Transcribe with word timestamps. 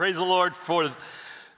Praise 0.00 0.16
the 0.16 0.24
Lord 0.24 0.56
for 0.56 0.90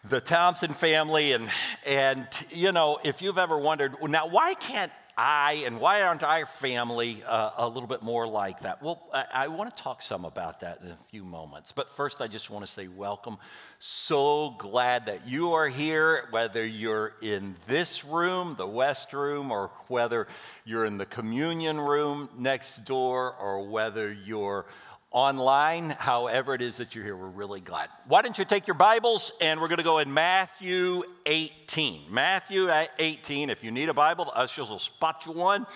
the 0.03 0.21
Thompson 0.21 0.73
family. 0.73 1.31
And, 1.31 1.49
and, 1.87 2.27
you 2.51 2.73
know, 2.73 2.99
if 3.05 3.23
you've 3.23 3.39
ever 3.39 3.57
wondered, 3.57 3.95
now, 4.03 4.27
why 4.27 4.55
can't 4.55 4.91
I 5.17 5.63
and 5.65 5.79
why 5.79 6.03
aren't 6.03 6.25
our 6.25 6.45
family 6.45 7.23
uh, 7.25 7.51
a 7.57 7.69
little 7.69 7.87
bit 7.87 8.03
more 8.03 8.27
like 8.27 8.63
that? 8.63 8.83
Well, 8.83 9.01
I, 9.15 9.27
I 9.33 9.47
want 9.47 9.77
to 9.77 9.81
talk 9.81 10.03
some 10.03 10.25
about 10.25 10.59
that 10.63 10.81
in 10.83 10.89
a 10.89 10.97
few 11.09 11.23
moments. 11.23 11.71
But 11.71 11.89
first, 11.89 12.21
I 12.21 12.27
just 12.27 12.51
want 12.51 12.67
to 12.67 12.71
say 12.73 12.89
welcome. 12.89 13.37
So 13.79 14.57
glad 14.59 15.07
that 15.07 15.29
you 15.29 15.53
are 15.53 15.69
here, 15.69 16.27
whether 16.31 16.67
you're 16.67 17.13
in 17.23 17.55
this 17.69 18.05
room, 18.05 18.57
the 18.59 18.67
West 18.67 19.13
Room, 19.13 19.53
or 19.53 19.71
whether 19.87 20.27
you're 20.65 20.85
in 20.85 20.99
the 20.99 21.07
communion 21.07 21.79
room 21.81 22.29
next 22.37 22.79
door, 22.87 23.37
or 23.37 23.69
whether 23.69 24.13
you're 24.13 24.67
online, 25.13 25.91
however 25.91 26.55
it 26.55 26.63
is 26.63 26.79
that 26.79 26.95
you're 26.95 27.05
here, 27.05 27.17
we're 27.17 27.27
really 27.29 27.61
glad. 27.61 27.89
Why 28.07 28.23
don't 28.23 28.37
you 28.37 28.45
take 28.45 28.67
your 28.67 28.75
Bibles 28.75 29.31
and 29.41 29.61
we're 29.61 29.69
going 29.69 29.79
to 29.79 29.85
go 29.85 29.99
in 29.99 30.13
Matthew 30.13 31.03
18. 31.27 32.05
Matthew 32.11 32.71
18. 32.99 33.51
If 33.51 33.63
you 33.63 33.71
need 33.71 33.89
a 33.89 33.95
Bible, 33.95 34.25
the 34.25 34.33
ushers 34.33 34.71
will 34.71 34.79
spot 34.79 35.25
you 35.27 35.33
one. 35.33 35.67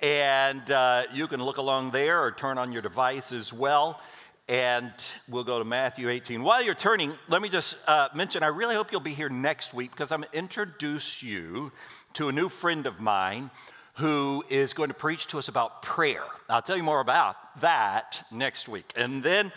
And 0.00 0.68
uh, 0.70 1.04
you 1.12 1.28
can 1.28 1.42
look 1.42 1.58
along 1.58 1.92
there 1.92 2.22
or 2.22 2.32
turn 2.32 2.58
on 2.58 2.72
your 2.72 2.82
device 2.82 3.32
as 3.32 3.52
well. 3.52 4.00
And 4.48 4.92
we'll 5.28 5.44
go 5.44 5.58
to 5.58 5.64
Matthew 5.64 6.10
18. 6.10 6.42
While 6.42 6.62
you're 6.62 6.74
turning, 6.74 7.12
let 7.28 7.40
me 7.40 7.48
just 7.48 7.76
uh, 7.86 8.08
mention 8.14 8.42
I 8.42 8.48
really 8.48 8.74
hope 8.74 8.92
you'll 8.92 9.00
be 9.00 9.14
here 9.14 9.30
next 9.30 9.72
week 9.72 9.92
because 9.92 10.12
I'm 10.12 10.20
going 10.20 10.32
to 10.32 10.38
introduce 10.38 11.22
you 11.22 11.72
to 12.14 12.28
a 12.28 12.32
new 12.32 12.48
friend 12.48 12.86
of 12.86 13.00
mine 13.00 13.50
who 13.94 14.42
is 14.48 14.72
going 14.72 14.88
to 14.88 14.94
preach 14.94 15.26
to 15.28 15.38
us 15.38 15.48
about 15.48 15.82
prayer. 15.82 16.24
I'll 16.48 16.62
tell 16.62 16.76
you 16.76 16.82
more 16.82 17.00
about 17.00 17.36
that 17.60 18.26
next 18.30 18.68
week. 18.68 18.92
And 18.96 19.22
then 19.22 19.52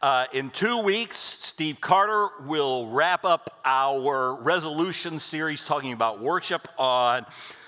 uh, 0.00 0.26
in 0.32 0.50
two 0.50 0.82
weeks, 0.82 1.16
Steve 1.16 1.80
Carter 1.80 2.28
will 2.46 2.88
wrap 2.88 3.24
up 3.24 3.60
our 3.64 4.34
resolution 4.40 5.18
series 5.18 5.64
talking 5.64 5.92
about 5.92 6.20
worship 6.20 6.68
on 6.78 7.26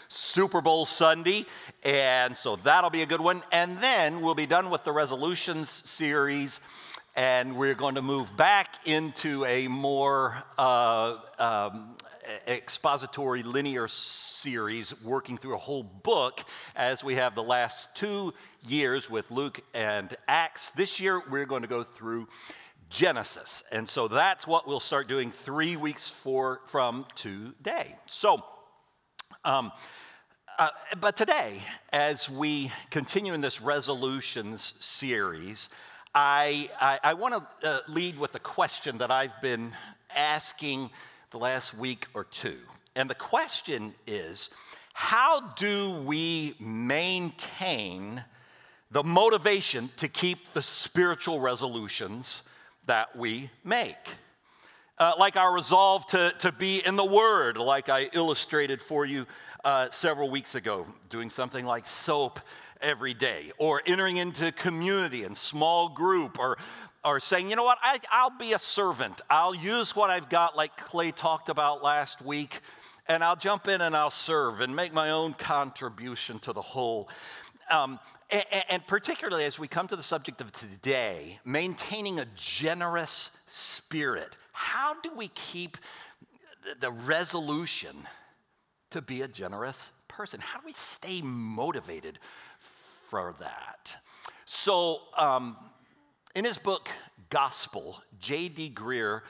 Super 0.09 0.61
Bowl 0.61 0.87
Sunday. 0.87 1.45
And 1.83 2.37
so 2.37 2.57
that'll 2.57 2.91
be 2.91 3.03
a 3.03 3.07
good 3.07 3.21
one. 3.21 3.43
And 3.51 3.79
then 3.79 4.21
we'll 4.21 4.35
be 4.35 4.47
done 4.47 4.71
with 4.71 4.85
the 4.85 4.93
resolutions 4.93 5.69
series. 5.69 6.61
And 7.17 7.57
we're 7.57 7.75
going 7.75 7.97
to 7.97 8.03
move 8.03 8.35
back 8.37 8.77
into 8.87 9.45
a 9.45 9.69
more 9.69 10.43
uh, 10.57 11.17
um, 11.39 11.97
expository 12.47 13.43
linear 13.43 13.89
series 13.89 15.01
working 15.03 15.37
through 15.37 15.55
a 15.55 15.59
whole 15.59 15.83
book 15.83 16.41
as 16.77 17.03
we 17.03 17.15
have 17.17 17.35
the 17.35 17.43
last 17.43 17.95
two 17.95 18.33
years 18.67 19.11
with 19.11 19.31
Luke 19.31 19.61
and 19.75 20.15
Acts. 20.29 20.71
This 20.71 21.01
year 21.01 21.23
we're 21.31 21.47
going 21.47 21.63
to 21.63 21.69
go 21.69 21.83
through 21.83 22.29
Genesis. 22.91 23.65
And 23.73 23.89
so 23.89 24.07
that's 24.07 24.47
what 24.47 24.69
we'll 24.69 24.81
start 24.81 25.09
doing 25.09 25.31
three 25.31 25.77
weeks 25.77 26.11
for, 26.11 26.61
from 26.67 27.07
today. 27.15 27.97
So, 28.07 28.45
um, 29.45 29.73
uh, 30.59 30.69
but 31.01 31.17
today, 31.17 31.63
as 31.93 32.29
we 32.29 32.71
continue 32.91 33.33
in 33.33 33.41
this 33.41 33.63
resolutions 33.63 34.75
series, 34.79 35.71
I, 36.15 36.69
I, 36.79 36.99
I 37.03 37.15
want 37.15 37.35
to 37.63 37.69
uh, 37.69 37.79
lead 37.89 38.19
with 38.19 38.35
a 38.35 38.39
question 38.39 38.99
that 38.99 39.11
I've 39.11 39.41
been 39.41 39.73
asking 40.15 40.91
the 41.33 41.39
last 41.39 41.75
week 41.75 42.07
or 42.15 42.25
two. 42.25 42.59
And 42.95 43.09
the 43.09 43.15
question 43.15 43.95
is 44.07 44.51
how 44.93 45.41
do 45.57 45.93
we 46.05 46.55
maintain 46.61 48.23
the 48.91 49.03
motivation 49.03 49.91
to 49.97 50.07
keep 50.09 50.53
the 50.53 50.61
spiritual 50.61 51.41
resolutions 51.41 52.43
that 52.87 53.17
we 53.17 53.51
make? 53.65 53.97
Uh, 54.99 55.15
like 55.19 55.37
our 55.37 55.53
resolve 55.53 56.07
to, 56.09 56.35
to 56.39 56.53
be 56.53 56.83
in 56.87 56.97
the 56.97 57.05
Word, 57.05 57.57
like 57.57 57.89
I 57.89 58.11
illustrated 58.13 58.83
for 58.83 59.07
you 59.07 59.27
uh, 59.65 59.89
several 59.91 60.31
weeks 60.31 60.55
ago, 60.55 60.87
doing 61.09 61.31
something 61.31 61.65
like 61.65 61.87
soap 61.87 62.39
every 62.81 63.15
day, 63.15 63.51
or 63.57 63.81
entering 63.87 64.19
into 64.19 64.53
community 64.53 65.25
and 65.25 65.35
small 65.37 65.89
group, 65.89 66.39
or 66.39 66.59
or 67.05 67.21
saying, 67.21 67.51
you 67.51 67.57
know 67.57 67.65
what, 67.65 67.79
I, 67.83 67.99
I'll 68.11 68.37
be 68.37 68.53
a 68.53 68.59
servant. 68.59 69.21
I'll 69.29 69.55
use 69.55 69.97
what 69.97 70.11
I've 70.11 70.29
got, 70.29 70.57
like 70.57 70.77
Clay 70.77 71.11
talked 71.11 71.49
about 71.49 71.83
last 71.83 72.23
week, 72.23 72.61
and 73.09 73.25
I'll 73.25 73.37
jump 73.37 73.67
in 73.67 73.81
and 73.81 73.97
I'll 73.97 74.11
serve 74.11 74.61
and 74.61 74.75
make 74.75 74.93
my 74.93 75.11
own 75.11 75.35
contribution 75.35 76.39
to 76.41 76.53
the 76.53 76.63
whole. 76.63 77.09
Um, 77.71 77.99
and, 78.31 78.45
and 78.69 78.87
particularly 78.87 79.45
as 79.45 79.59
we 79.59 79.67
come 79.67 79.89
to 79.89 79.97
the 79.97 80.03
subject 80.03 80.41
of 80.41 80.53
today, 80.53 81.41
maintaining 81.45 82.21
a 82.21 82.27
generous 82.37 83.31
spirit. 83.47 84.37
How 84.53 84.95
do 85.01 85.11
we 85.17 85.29
keep 85.29 85.79
the 86.81 86.91
resolution 86.91 87.97
to 88.91 89.03
be 89.03 89.23
a 89.23 89.29
generous 89.29 89.91
person? 90.07 90.41
How 90.41 90.61
do 90.61 90.67
we 90.67 90.73
stay 90.73 91.21
motivated 91.23 92.19
for 93.09 93.35
that? 93.41 93.97
So, 94.45 95.01
um, 95.17 95.57
in 96.35 96.45
his 96.45 96.59
book, 96.59 96.89
Gospel, 97.31 98.03
J.D. 98.21 98.71
Greear 98.75 99.23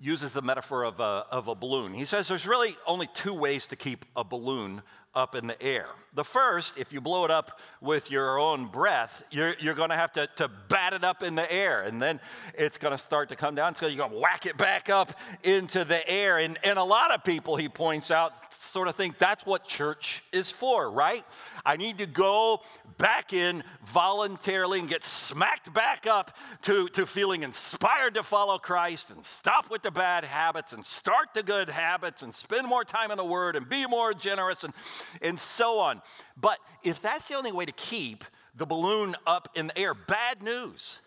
uses 0.00 0.32
the 0.32 0.42
metaphor 0.42 0.84
of 0.84 1.00
a, 1.00 1.26
of 1.30 1.48
a 1.48 1.54
balloon. 1.54 1.94
He 1.94 2.04
says 2.04 2.28
there's 2.28 2.46
really 2.46 2.76
only 2.86 3.08
two 3.14 3.34
ways 3.34 3.66
to 3.66 3.76
keep 3.76 4.04
a 4.16 4.24
balloon 4.24 4.82
up 5.14 5.34
in 5.34 5.46
the 5.46 5.62
air. 5.62 5.86
The 6.14 6.24
first, 6.24 6.78
if 6.78 6.92
you 6.92 7.00
blow 7.00 7.24
it 7.24 7.30
up 7.30 7.58
with 7.80 8.10
your 8.10 8.38
own 8.38 8.66
breath, 8.66 9.22
you're, 9.30 9.54
you're 9.60 9.74
going 9.74 9.90
to 9.90 9.96
have 9.96 10.12
to, 10.12 10.28
to 10.36 10.48
bat 10.68 10.92
it 10.92 11.04
up 11.04 11.22
in 11.22 11.34
the 11.34 11.50
air, 11.50 11.82
and 11.82 12.00
then 12.00 12.20
it's 12.54 12.78
going 12.78 12.92
to 12.92 12.98
start 12.98 13.28
to 13.30 13.36
come 13.36 13.54
down. 13.54 13.74
So 13.74 13.86
you're 13.86 13.96
going 13.96 14.10
to 14.10 14.18
whack 14.18 14.46
it 14.46 14.56
back 14.56 14.90
up 14.90 15.18
into 15.42 15.84
the 15.84 16.08
air. 16.10 16.38
And, 16.38 16.58
and 16.64 16.78
a 16.78 16.84
lot 16.84 17.14
of 17.14 17.24
people, 17.24 17.56
he 17.56 17.68
points 17.68 18.10
out, 18.10 18.52
sort 18.52 18.88
of 18.88 18.94
think 18.94 19.18
that's 19.18 19.44
what 19.44 19.66
church 19.66 20.22
is 20.32 20.50
for, 20.50 20.90
right? 20.90 21.24
I 21.64 21.76
need 21.76 21.98
to 21.98 22.06
go 22.06 22.62
back 22.98 23.32
in 23.32 23.64
voluntarily 23.86 24.80
and 24.80 24.88
get 24.88 25.04
smacked 25.04 25.72
back 25.72 26.06
up 26.06 26.36
to, 26.62 26.88
to 26.88 27.06
feeling 27.06 27.42
inspired 27.42 28.14
to 28.14 28.22
follow 28.22 28.58
Christ 28.58 29.10
and 29.10 29.24
stop 29.24 29.70
with 29.70 29.82
the 29.82 29.90
bad 29.90 30.24
habits 30.24 30.72
and 30.72 30.84
start 30.84 31.28
the 31.34 31.42
good 31.42 31.68
habits 31.68 32.22
and 32.22 32.34
spend 32.34 32.66
more 32.66 32.84
time 32.84 33.10
in 33.10 33.16
the 33.16 33.24
Word 33.24 33.56
and 33.56 33.68
be 33.68 33.86
more 33.86 34.12
generous 34.12 34.64
and, 34.64 34.74
and 35.20 35.38
so 35.38 35.78
on. 35.78 36.02
But 36.36 36.58
if 36.82 37.00
that's 37.00 37.28
the 37.28 37.34
only 37.34 37.52
way 37.52 37.64
to 37.64 37.72
keep 37.72 38.24
the 38.54 38.66
balloon 38.66 39.14
up 39.26 39.48
in 39.54 39.68
the 39.68 39.78
air, 39.78 39.94
bad 39.94 40.42
news. 40.42 40.98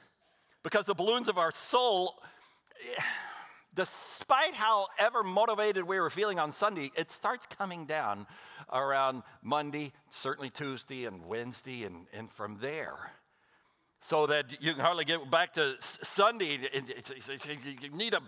Because 0.63 0.85
the 0.85 0.95
balloons 0.95 1.27
of 1.27 1.37
our 1.37 1.51
soul, 1.51 2.15
despite 3.75 4.53
however 4.53 5.23
motivated 5.23 5.83
we 5.83 5.99
were 5.99 6.09
feeling 6.09 6.39
on 6.39 6.51
Sunday, 6.51 6.91
it 6.97 7.11
starts 7.11 7.45
coming 7.45 7.85
down 7.85 8.25
around 8.71 9.23
Monday, 9.43 9.91
certainly 10.09 10.49
Tuesday 10.49 11.05
and 11.05 11.25
Wednesday, 11.25 11.83
and, 11.83 12.07
and 12.13 12.31
from 12.31 12.57
there. 12.61 13.11
So 14.01 14.27
that 14.27 14.61
you 14.61 14.73
can 14.73 14.81
hardly 14.81 15.05
get 15.05 15.29
back 15.31 15.53
to 15.53 15.75
Sunday. 15.79 16.59
You 17.81 17.89
need 17.89 18.13
to 18.13 18.21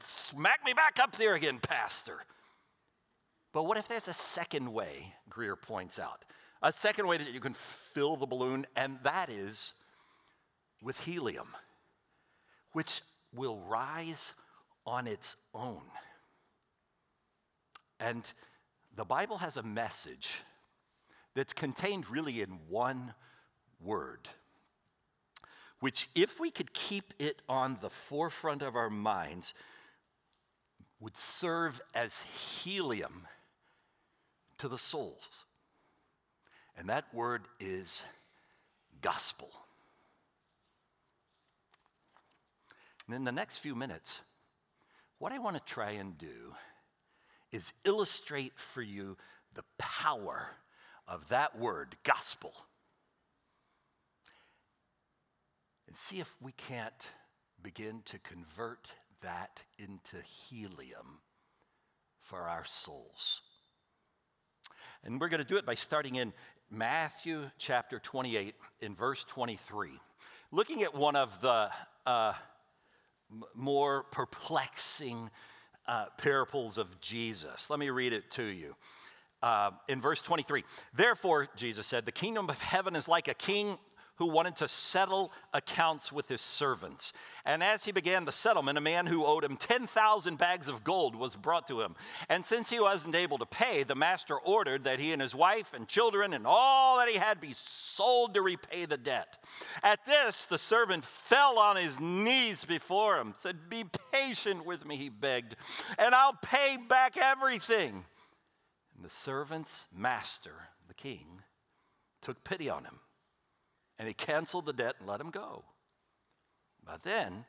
smack 0.00 0.64
me 0.64 0.72
back 0.72 0.98
up 1.02 1.16
there 1.16 1.34
again, 1.34 1.58
Pastor. 1.58 2.22
But 3.52 3.64
what 3.64 3.78
if 3.78 3.88
there's 3.88 4.08
a 4.08 4.14
second 4.14 4.72
way, 4.72 5.14
Greear 5.30 5.60
points 5.60 5.98
out? 5.98 6.24
A 6.62 6.72
second 6.72 7.06
way 7.06 7.16
that 7.16 7.32
you 7.32 7.40
can 7.40 7.54
fill 7.54 8.16
the 8.16 8.26
balloon, 8.26 8.66
and 8.76 8.98
that 9.04 9.30
is 9.30 9.72
with 10.82 11.00
helium, 11.00 11.48
which 12.72 13.02
will 13.32 13.58
rise 13.60 14.34
on 14.86 15.06
its 15.06 15.36
own. 15.54 15.82
And 18.00 18.22
the 18.94 19.04
Bible 19.04 19.38
has 19.38 19.56
a 19.56 19.62
message 19.62 20.30
that's 21.34 21.52
contained 21.52 22.10
really 22.10 22.42
in 22.42 22.58
one 22.68 23.14
word, 23.80 24.28
which, 25.80 26.08
if 26.14 26.40
we 26.40 26.50
could 26.50 26.72
keep 26.72 27.14
it 27.18 27.40
on 27.48 27.78
the 27.80 27.90
forefront 27.90 28.62
of 28.62 28.76
our 28.76 28.90
minds, 28.90 29.54
would 31.00 31.16
serve 31.16 31.80
as 31.94 32.22
helium 32.22 33.26
to 34.58 34.68
the 34.68 34.78
souls. 34.78 35.28
And 36.76 36.88
that 36.88 37.12
word 37.12 37.42
is 37.58 38.04
gospel. 39.00 39.50
And 43.06 43.16
in 43.16 43.24
the 43.24 43.32
next 43.32 43.58
few 43.58 43.74
minutes, 43.74 44.20
what 45.18 45.32
I 45.32 45.38
want 45.38 45.56
to 45.56 45.72
try 45.72 45.92
and 45.92 46.16
do 46.18 46.54
is 47.50 47.72
illustrate 47.84 48.58
for 48.58 48.82
you 48.82 49.16
the 49.54 49.64
power 49.78 50.50
of 51.06 51.28
that 51.30 51.58
word, 51.58 51.96
gospel. 52.04 52.52
And 55.86 55.96
see 55.96 56.20
if 56.20 56.36
we 56.40 56.52
can't 56.52 57.08
begin 57.62 58.02
to 58.04 58.18
convert 58.18 58.92
that 59.22 59.62
into 59.78 60.22
helium 60.22 61.20
for 62.20 62.42
our 62.42 62.64
souls. 62.64 63.40
And 65.04 65.20
we're 65.20 65.28
going 65.28 65.42
to 65.42 65.46
do 65.46 65.56
it 65.56 65.64
by 65.64 65.74
starting 65.74 66.16
in 66.16 66.32
Matthew 66.70 67.50
chapter 67.56 67.98
28, 67.98 68.54
in 68.80 68.94
verse 68.94 69.24
23. 69.24 69.90
Looking 70.50 70.82
at 70.82 70.94
one 70.94 71.16
of 71.16 71.40
the 71.40 71.70
uh, 72.04 72.32
m- 73.30 73.44
more 73.54 74.02
perplexing 74.04 75.30
uh, 75.86 76.06
parables 76.18 76.78
of 76.78 77.00
Jesus. 77.00 77.70
Let 77.70 77.78
me 77.78 77.90
read 77.90 78.12
it 78.12 78.30
to 78.32 78.42
you. 78.42 78.74
Uh, 79.40 79.70
in 79.88 80.00
verse 80.00 80.20
23, 80.20 80.64
therefore, 80.94 81.48
Jesus 81.54 81.86
said, 81.86 82.04
the 82.04 82.12
kingdom 82.12 82.50
of 82.50 82.60
heaven 82.60 82.96
is 82.96 83.06
like 83.06 83.28
a 83.28 83.34
king 83.34 83.78
who 84.18 84.26
wanted 84.26 84.56
to 84.56 84.66
settle 84.66 85.32
accounts 85.54 86.12
with 86.12 86.28
his 86.28 86.40
servants. 86.40 87.12
And 87.44 87.62
as 87.62 87.84
he 87.84 87.92
began 87.92 88.24
the 88.24 88.32
settlement, 88.32 88.76
a 88.76 88.80
man 88.80 89.06
who 89.06 89.24
owed 89.24 89.44
him 89.44 89.56
10,000 89.56 90.36
bags 90.36 90.66
of 90.66 90.82
gold 90.82 91.14
was 91.14 91.36
brought 91.36 91.68
to 91.68 91.80
him. 91.80 91.94
And 92.28 92.44
since 92.44 92.68
he 92.68 92.80
wasn't 92.80 93.14
able 93.14 93.38
to 93.38 93.46
pay, 93.46 93.84
the 93.84 93.94
master 93.94 94.36
ordered 94.36 94.84
that 94.84 94.98
he 94.98 95.12
and 95.12 95.22
his 95.22 95.36
wife 95.36 95.72
and 95.72 95.86
children 95.86 96.34
and 96.34 96.46
all 96.46 96.98
that 96.98 97.08
he 97.08 97.16
had 97.16 97.40
be 97.40 97.52
sold 97.54 98.34
to 98.34 98.42
repay 98.42 98.86
the 98.86 98.96
debt. 98.96 99.36
At 99.84 100.04
this, 100.04 100.46
the 100.46 100.58
servant 100.58 101.04
fell 101.04 101.58
on 101.58 101.76
his 101.76 102.00
knees 102.00 102.64
before 102.64 103.18
him, 103.18 103.34
said, 103.38 103.68
Be 103.68 103.84
patient 104.12 104.66
with 104.66 104.84
me, 104.84 104.96
he 104.96 105.08
begged, 105.10 105.54
and 105.96 106.12
I'll 106.12 106.38
pay 106.42 106.76
back 106.88 107.16
everything. 107.16 108.04
And 108.96 109.04
the 109.04 109.10
servant's 109.10 109.86
master, 109.94 110.70
the 110.88 110.94
king, 110.94 111.42
took 112.20 112.42
pity 112.42 112.68
on 112.68 112.82
him 112.84 112.98
and 113.98 114.08
he 114.08 114.14
canceled 114.14 114.66
the 114.66 114.72
debt 114.72 114.94
and 114.98 115.08
let 115.08 115.20
him 115.20 115.30
go. 115.30 115.64
But 116.84 117.02
then, 117.02 117.44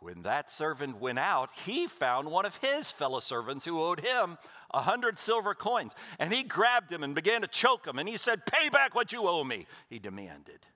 when 0.00 0.22
that 0.22 0.50
servant 0.50 1.00
went 1.00 1.18
out, 1.18 1.50
he 1.64 1.86
found 1.86 2.30
one 2.30 2.46
of 2.46 2.56
his 2.58 2.90
fellow 2.90 3.20
servants 3.20 3.64
who 3.64 3.80
owed 3.80 4.00
him 4.00 4.38
a 4.72 4.82
hundred 4.82 5.18
silver 5.18 5.54
coins. 5.54 5.94
And 6.18 6.32
he 6.32 6.42
grabbed 6.42 6.92
him 6.92 7.02
and 7.02 7.14
began 7.14 7.42
to 7.42 7.48
choke 7.48 7.86
him. 7.86 7.98
And 7.98 8.08
he 8.08 8.16
said, 8.16 8.46
Pay 8.46 8.68
back 8.68 8.94
what 8.94 9.12
you 9.12 9.26
owe 9.26 9.44
me, 9.44 9.66
he 9.88 9.98
demanded. 9.98 10.66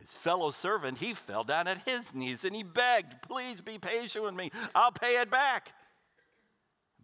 His 0.00 0.12
fellow 0.12 0.50
servant, 0.50 0.98
he 0.98 1.14
fell 1.14 1.44
down 1.44 1.66
at 1.66 1.88
his 1.88 2.14
knees 2.14 2.44
and 2.44 2.54
he 2.54 2.62
begged, 2.62 3.22
Please 3.22 3.60
be 3.60 3.78
patient 3.78 4.24
with 4.24 4.34
me, 4.34 4.50
I'll 4.74 4.92
pay 4.92 5.20
it 5.20 5.30
back. 5.30 5.72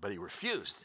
But 0.00 0.12
he 0.12 0.19
refused. 0.19 0.85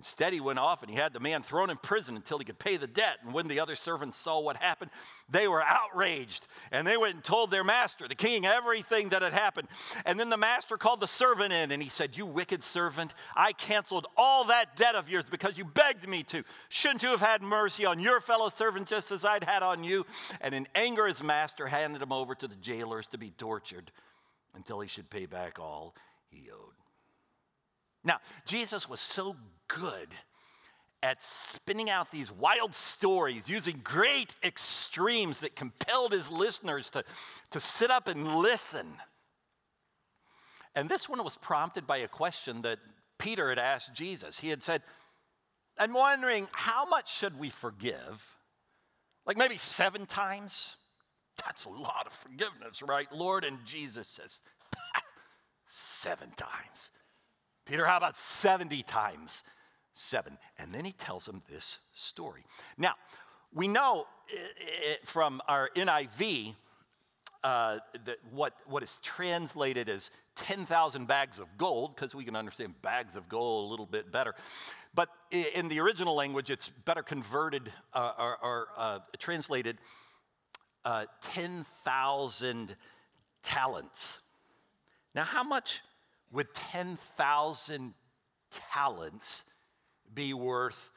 Instead, 0.00 0.32
he 0.32 0.40
went 0.40 0.58
off 0.58 0.80
and 0.80 0.90
he 0.90 0.96
had 0.96 1.12
the 1.12 1.20
man 1.20 1.42
thrown 1.42 1.68
in 1.68 1.76
prison 1.76 2.16
until 2.16 2.38
he 2.38 2.44
could 2.46 2.58
pay 2.58 2.78
the 2.78 2.86
debt. 2.86 3.18
And 3.22 3.34
when 3.34 3.48
the 3.48 3.60
other 3.60 3.74
servants 3.76 4.16
saw 4.16 4.40
what 4.40 4.56
happened, 4.56 4.90
they 5.28 5.46
were 5.46 5.62
outraged. 5.62 6.46
And 6.72 6.86
they 6.86 6.96
went 6.96 7.16
and 7.16 7.22
told 7.22 7.50
their 7.50 7.62
master, 7.62 8.08
the 8.08 8.14
king, 8.14 8.46
everything 8.46 9.10
that 9.10 9.20
had 9.20 9.34
happened. 9.34 9.68
And 10.06 10.18
then 10.18 10.30
the 10.30 10.38
master 10.38 10.78
called 10.78 11.00
the 11.00 11.06
servant 11.06 11.52
in 11.52 11.70
and 11.70 11.82
he 11.82 11.90
said, 11.90 12.16
You 12.16 12.24
wicked 12.24 12.64
servant, 12.64 13.12
I 13.36 13.52
canceled 13.52 14.06
all 14.16 14.44
that 14.44 14.74
debt 14.74 14.94
of 14.94 15.10
yours 15.10 15.26
because 15.30 15.58
you 15.58 15.66
begged 15.66 16.08
me 16.08 16.22
to. 16.22 16.44
Shouldn't 16.70 17.02
you 17.02 17.10
have 17.10 17.20
had 17.20 17.42
mercy 17.42 17.84
on 17.84 18.00
your 18.00 18.22
fellow 18.22 18.48
servant 18.48 18.88
just 18.88 19.12
as 19.12 19.26
I'd 19.26 19.44
had 19.44 19.62
on 19.62 19.84
you? 19.84 20.06
And 20.40 20.54
in 20.54 20.66
anger, 20.74 21.08
his 21.08 21.22
master 21.22 21.66
handed 21.66 22.00
him 22.00 22.10
over 22.10 22.34
to 22.36 22.48
the 22.48 22.56
jailers 22.56 23.06
to 23.08 23.18
be 23.18 23.28
tortured 23.28 23.92
until 24.54 24.80
he 24.80 24.88
should 24.88 25.10
pay 25.10 25.26
back 25.26 25.58
all 25.58 25.94
he 26.30 26.48
owed. 26.50 26.72
Now, 28.02 28.20
Jesus 28.46 28.88
was 28.88 29.00
so 29.00 29.36
good 29.78 30.08
at 31.02 31.22
spinning 31.22 31.88
out 31.88 32.10
these 32.10 32.30
wild 32.30 32.74
stories 32.74 33.48
using 33.48 33.80
great 33.82 34.34
extremes 34.44 35.40
that 35.40 35.56
compelled 35.56 36.12
his 36.12 36.30
listeners 36.30 36.90
to, 36.90 37.02
to 37.50 37.60
sit 37.60 37.90
up 37.90 38.06
and 38.06 38.36
listen. 38.36 38.86
And 40.74 40.88
this 40.88 41.08
one 41.08 41.22
was 41.24 41.36
prompted 41.36 41.86
by 41.86 41.98
a 41.98 42.08
question 42.08 42.62
that 42.62 42.78
Peter 43.18 43.48
had 43.48 43.58
asked 43.58 43.94
Jesus. 43.94 44.38
He 44.38 44.50
had 44.50 44.62
said, 44.62 44.82
I'm 45.78 45.94
wondering, 45.94 46.48
how 46.52 46.84
much 46.84 47.14
should 47.16 47.38
we 47.38 47.48
forgive? 47.48 48.36
Like 49.26 49.38
maybe 49.38 49.56
seven 49.56 50.06
times? 50.06 50.76
That's 51.44 51.64
a 51.64 51.70
lot 51.70 52.06
of 52.06 52.12
forgiveness, 52.12 52.82
right, 52.82 53.10
Lord? 53.12 53.44
And 53.44 53.58
Jesus 53.64 54.06
says, 54.08 54.40
seven 55.64 56.30
times. 56.36 56.90
Peter, 57.64 57.86
how 57.86 57.96
about 57.96 58.16
70 58.16 58.82
times? 58.82 59.42
Seven. 59.92 60.38
And 60.58 60.72
then 60.72 60.84
he 60.84 60.92
tells 60.92 61.26
them 61.26 61.42
this 61.50 61.78
story. 61.92 62.44
Now, 62.78 62.94
we 63.52 63.68
know 63.68 64.06
from 65.04 65.40
our 65.48 65.70
NIV 65.76 66.54
uh, 67.42 67.78
that 68.04 68.18
what, 68.30 68.54
what 68.66 68.82
is 68.82 68.98
translated 69.02 69.88
as 69.88 70.10
10,000 70.36 71.06
bags 71.06 71.38
of 71.38 71.46
gold, 71.56 71.94
because 71.94 72.14
we 72.14 72.24
can 72.24 72.36
understand 72.36 72.80
bags 72.82 73.16
of 73.16 73.28
gold 73.28 73.68
a 73.68 73.70
little 73.70 73.86
bit 73.86 74.12
better. 74.12 74.34
But 74.94 75.08
in 75.30 75.68
the 75.68 75.80
original 75.80 76.14
language, 76.14 76.50
it's 76.50 76.68
better 76.84 77.02
converted 77.02 77.72
uh, 77.92 78.12
or, 78.18 78.36
or 78.42 78.68
uh, 78.76 78.98
translated 79.18 79.78
uh, 80.84 81.06
10,000 81.22 82.76
talents. 83.42 84.20
Now, 85.14 85.24
how 85.24 85.42
much 85.42 85.80
would 86.32 86.52
10,000 86.54 87.94
talents 88.50 89.44
be 90.14 90.34
worth 90.34 90.90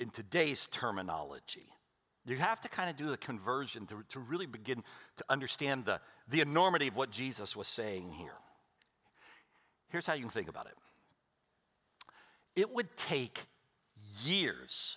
in 0.00 0.10
today's 0.10 0.66
terminology. 0.70 1.66
You 2.26 2.36
have 2.36 2.60
to 2.62 2.68
kind 2.68 2.88
of 2.88 2.96
do 2.96 3.10
the 3.10 3.18
conversion 3.18 3.86
to, 3.86 4.02
to 4.10 4.20
really 4.20 4.46
begin 4.46 4.82
to 5.16 5.24
understand 5.28 5.84
the, 5.84 6.00
the 6.28 6.40
enormity 6.40 6.88
of 6.88 6.96
what 6.96 7.10
Jesus 7.10 7.54
was 7.54 7.68
saying 7.68 8.12
here. 8.12 8.32
Here's 9.90 10.06
how 10.06 10.14
you 10.14 10.22
can 10.22 10.30
think 10.30 10.48
about 10.48 10.66
it 10.66 10.74
it 12.56 12.72
would 12.72 12.96
take 12.96 13.40
years 14.22 14.96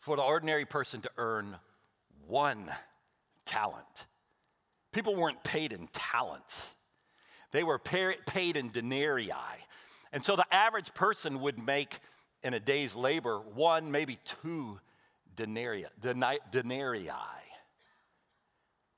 for 0.00 0.16
the 0.16 0.22
ordinary 0.22 0.64
person 0.64 1.00
to 1.02 1.10
earn 1.18 1.56
one 2.26 2.70
talent. 3.44 4.06
People 4.92 5.14
weren't 5.14 5.42
paid 5.44 5.72
in 5.72 5.88
talents, 5.92 6.74
they 7.52 7.62
were 7.62 7.78
paid 7.78 8.56
in 8.56 8.70
denarii. 8.70 9.30
And 10.12 10.24
so 10.24 10.36
the 10.36 10.46
average 10.52 10.92
person 10.94 11.40
would 11.40 11.58
make 11.58 11.98
in 12.42 12.54
a 12.54 12.60
day's 12.60 12.96
labor 12.96 13.38
one, 13.38 13.90
maybe 13.90 14.18
two 14.24 14.80
denarii. 15.36 15.86
denarii. 16.00 17.10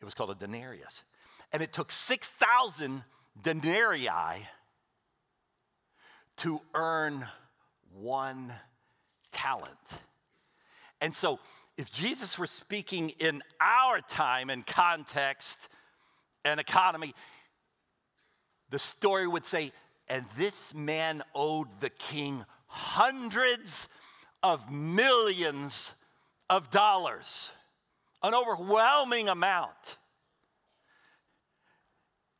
It 0.00 0.04
was 0.04 0.14
called 0.14 0.30
a 0.30 0.34
denarius. 0.34 1.04
And 1.52 1.62
it 1.62 1.72
took 1.72 1.92
6,000 1.92 3.04
denarii 3.40 4.08
to 6.38 6.60
earn 6.74 7.26
one 7.94 8.52
talent. 9.30 9.76
And 11.00 11.14
so, 11.14 11.38
if 11.76 11.90
Jesus 11.90 12.38
were 12.38 12.46
speaking 12.46 13.10
in 13.18 13.42
our 13.60 14.00
time 14.00 14.50
and 14.50 14.66
context 14.66 15.68
and 16.44 16.60
economy, 16.60 17.14
the 18.70 18.78
story 18.78 19.26
would 19.26 19.46
say 19.46 19.72
and 20.12 20.26
this 20.36 20.74
man 20.74 21.22
owed 21.34 21.68
the 21.80 21.88
king 21.88 22.44
hundreds 22.66 23.88
of 24.42 24.70
millions 24.70 25.94
of 26.50 26.70
dollars, 26.70 27.50
an 28.22 28.34
overwhelming 28.34 29.30
amount. 29.30 29.96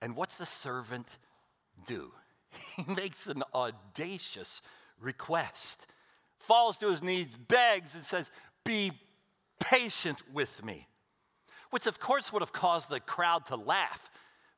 And 0.03 0.15
what's 0.15 0.35
the 0.35 0.45
servant 0.45 1.19
do? 1.87 2.13
He 2.77 2.95
makes 2.95 3.27
an 3.27 3.43
audacious 3.55 4.61
request, 5.01 5.87
falls 6.39 6.77
to 6.79 6.91
his 6.91 7.03
knees, 7.03 7.29
begs, 7.49 7.95
and 7.95 8.05
says, 8.05 8.31
Be 8.67 8.93
patient 9.61 10.19
with 10.31 10.63
me. 10.63 10.89
Which, 11.71 11.87
of 11.87 11.99
course, 11.99 12.35
would 12.35 12.43
have 12.43 12.53
caused 12.53 12.91
the 12.91 13.01
crowd 13.01 13.47
to 13.47 13.57
laugh 13.57 14.11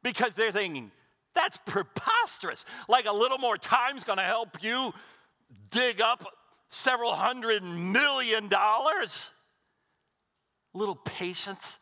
because 0.02 0.35
they're 0.35 0.50
thinking, 0.50 0.90
that's 1.34 1.58
preposterous. 1.66 2.64
Like 2.88 3.06
a 3.06 3.12
little 3.12 3.38
more 3.38 3.56
time's 3.56 4.04
gonna 4.04 4.22
help 4.22 4.62
you 4.62 4.92
dig 5.70 6.00
up 6.00 6.24
several 6.68 7.12
hundred 7.12 7.62
million 7.62 8.48
dollars. 8.48 9.30
Little 10.72 10.96
patience 10.96 11.78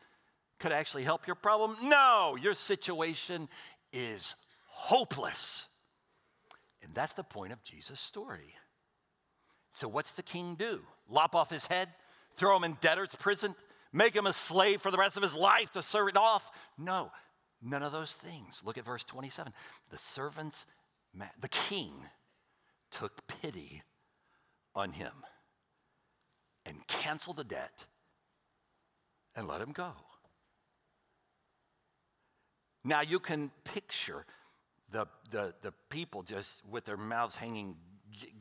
could 0.59 0.73
actually 0.73 1.03
help 1.03 1.27
your 1.27 1.37
problem. 1.37 1.77
No, 1.83 2.37
your 2.41 2.55
situation 2.55 3.49
is 3.93 4.35
hopeless. 4.69 5.67
And 6.83 6.95
that's 6.95 7.15
the 7.15 7.25
point 7.25 7.53
of 7.53 7.63
Jesus' 7.63 8.01
story. 8.01 8.55
So, 9.73 9.89
what's 9.89 10.13
the 10.13 10.23
king 10.23 10.55
do? 10.55 10.81
Lop 11.09 11.35
off 11.35 11.51
his 11.51 11.67
head? 11.67 11.89
Throw 12.37 12.57
him 12.57 12.65
in 12.65 12.77
debtor's 12.81 13.15
prison? 13.15 13.55
Make 13.93 14.15
him 14.15 14.27
a 14.27 14.33
slave 14.33 14.81
for 14.81 14.91
the 14.91 14.99
rest 14.99 15.17
of 15.17 15.23
his 15.23 15.35
life 15.35 15.71
to 15.73 15.83
serve 15.83 16.09
it 16.09 16.17
off? 16.17 16.51
No, 16.79 17.11
None 17.63 17.83
of 17.83 17.93
those 17.93 18.13
things. 18.13 18.63
Look 18.65 18.77
at 18.77 18.85
verse 18.85 19.05
27. 19.05 19.53
The 19.91 19.99
servants, 19.99 20.67
the 21.41 21.49
king, 21.49 21.93
took 22.91 23.27
pity 23.27 23.83
on 24.75 24.93
him 24.93 25.13
and 26.67 26.87
canceled 26.87 27.37
the 27.37 27.45
debt 27.45 27.87
and 29.35 29.49
let 29.49 29.61
him 29.61 29.73
go. 29.73 29.93
Now 32.85 33.01
you 33.03 33.19
can 33.19 33.51
picture 33.65 34.27
the, 34.91 35.07
the, 35.31 35.55
the 35.63 35.73
people 35.89 36.23
just 36.23 36.63
with 36.69 36.85
their 36.85 36.97
mouths 36.97 37.37
hanging, 37.37 37.77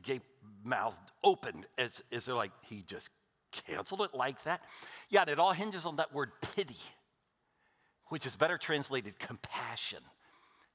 gape 0.01 0.23
mouthed 0.63 1.11
open, 1.23 1.65
as, 1.77 2.03
as 2.11 2.25
they're 2.25 2.35
like, 2.35 2.51
he 2.67 2.83
just 2.85 3.09
canceled 3.51 4.01
it 4.01 4.13
like 4.13 4.43
that. 4.43 4.61
Yeah, 5.09 5.23
it 5.27 5.39
all 5.39 5.53
hinges 5.53 5.85
on 5.85 5.97
that 5.97 6.13
word 6.13 6.31
pity. 6.55 6.77
Which 8.11 8.25
is 8.25 8.35
better 8.35 8.57
translated 8.57 9.17
compassion. 9.19 9.99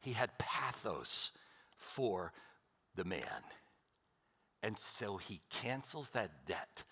He 0.00 0.12
had 0.12 0.38
pathos 0.38 1.32
for 1.76 2.32
the 2.94 3.04
man. 3.04 3.42
And 4.62 4.78
so 4.78 5.18
he 5.18 5.42
cancels 5.50 6.08
that 6.10 6.46
debt 6.46 6.84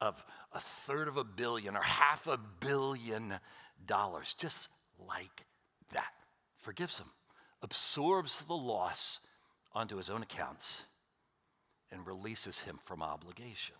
of 0.00 0.24
a 0.52 0.60
third 0.60 1.08
of 1.08 1.16
a 1.16 1.24
billion 1.24 1.76
or 1.76 1.82
half 1.82 2.28
a 2.28 2.38
billion 2.60 3.34
dollars, 3.84 4.36
just 4.38 4.68
like 5.04 5.44
that. 5.92 6.12
Forgives 6.54 6.98
him, 6.98 7.10
absorbs 7.60 8.44
the 8.44 8.54
loss 8.54 9.18
onto 9.72 9.96
his 9.96 10.10
own 10.10 10.22
accounts, 10.22 10.84
and 11.90 12.06
releases 12.06 12.60
him 12.60 12.78
from 12.84 13.02
obligation. 13.02 13.74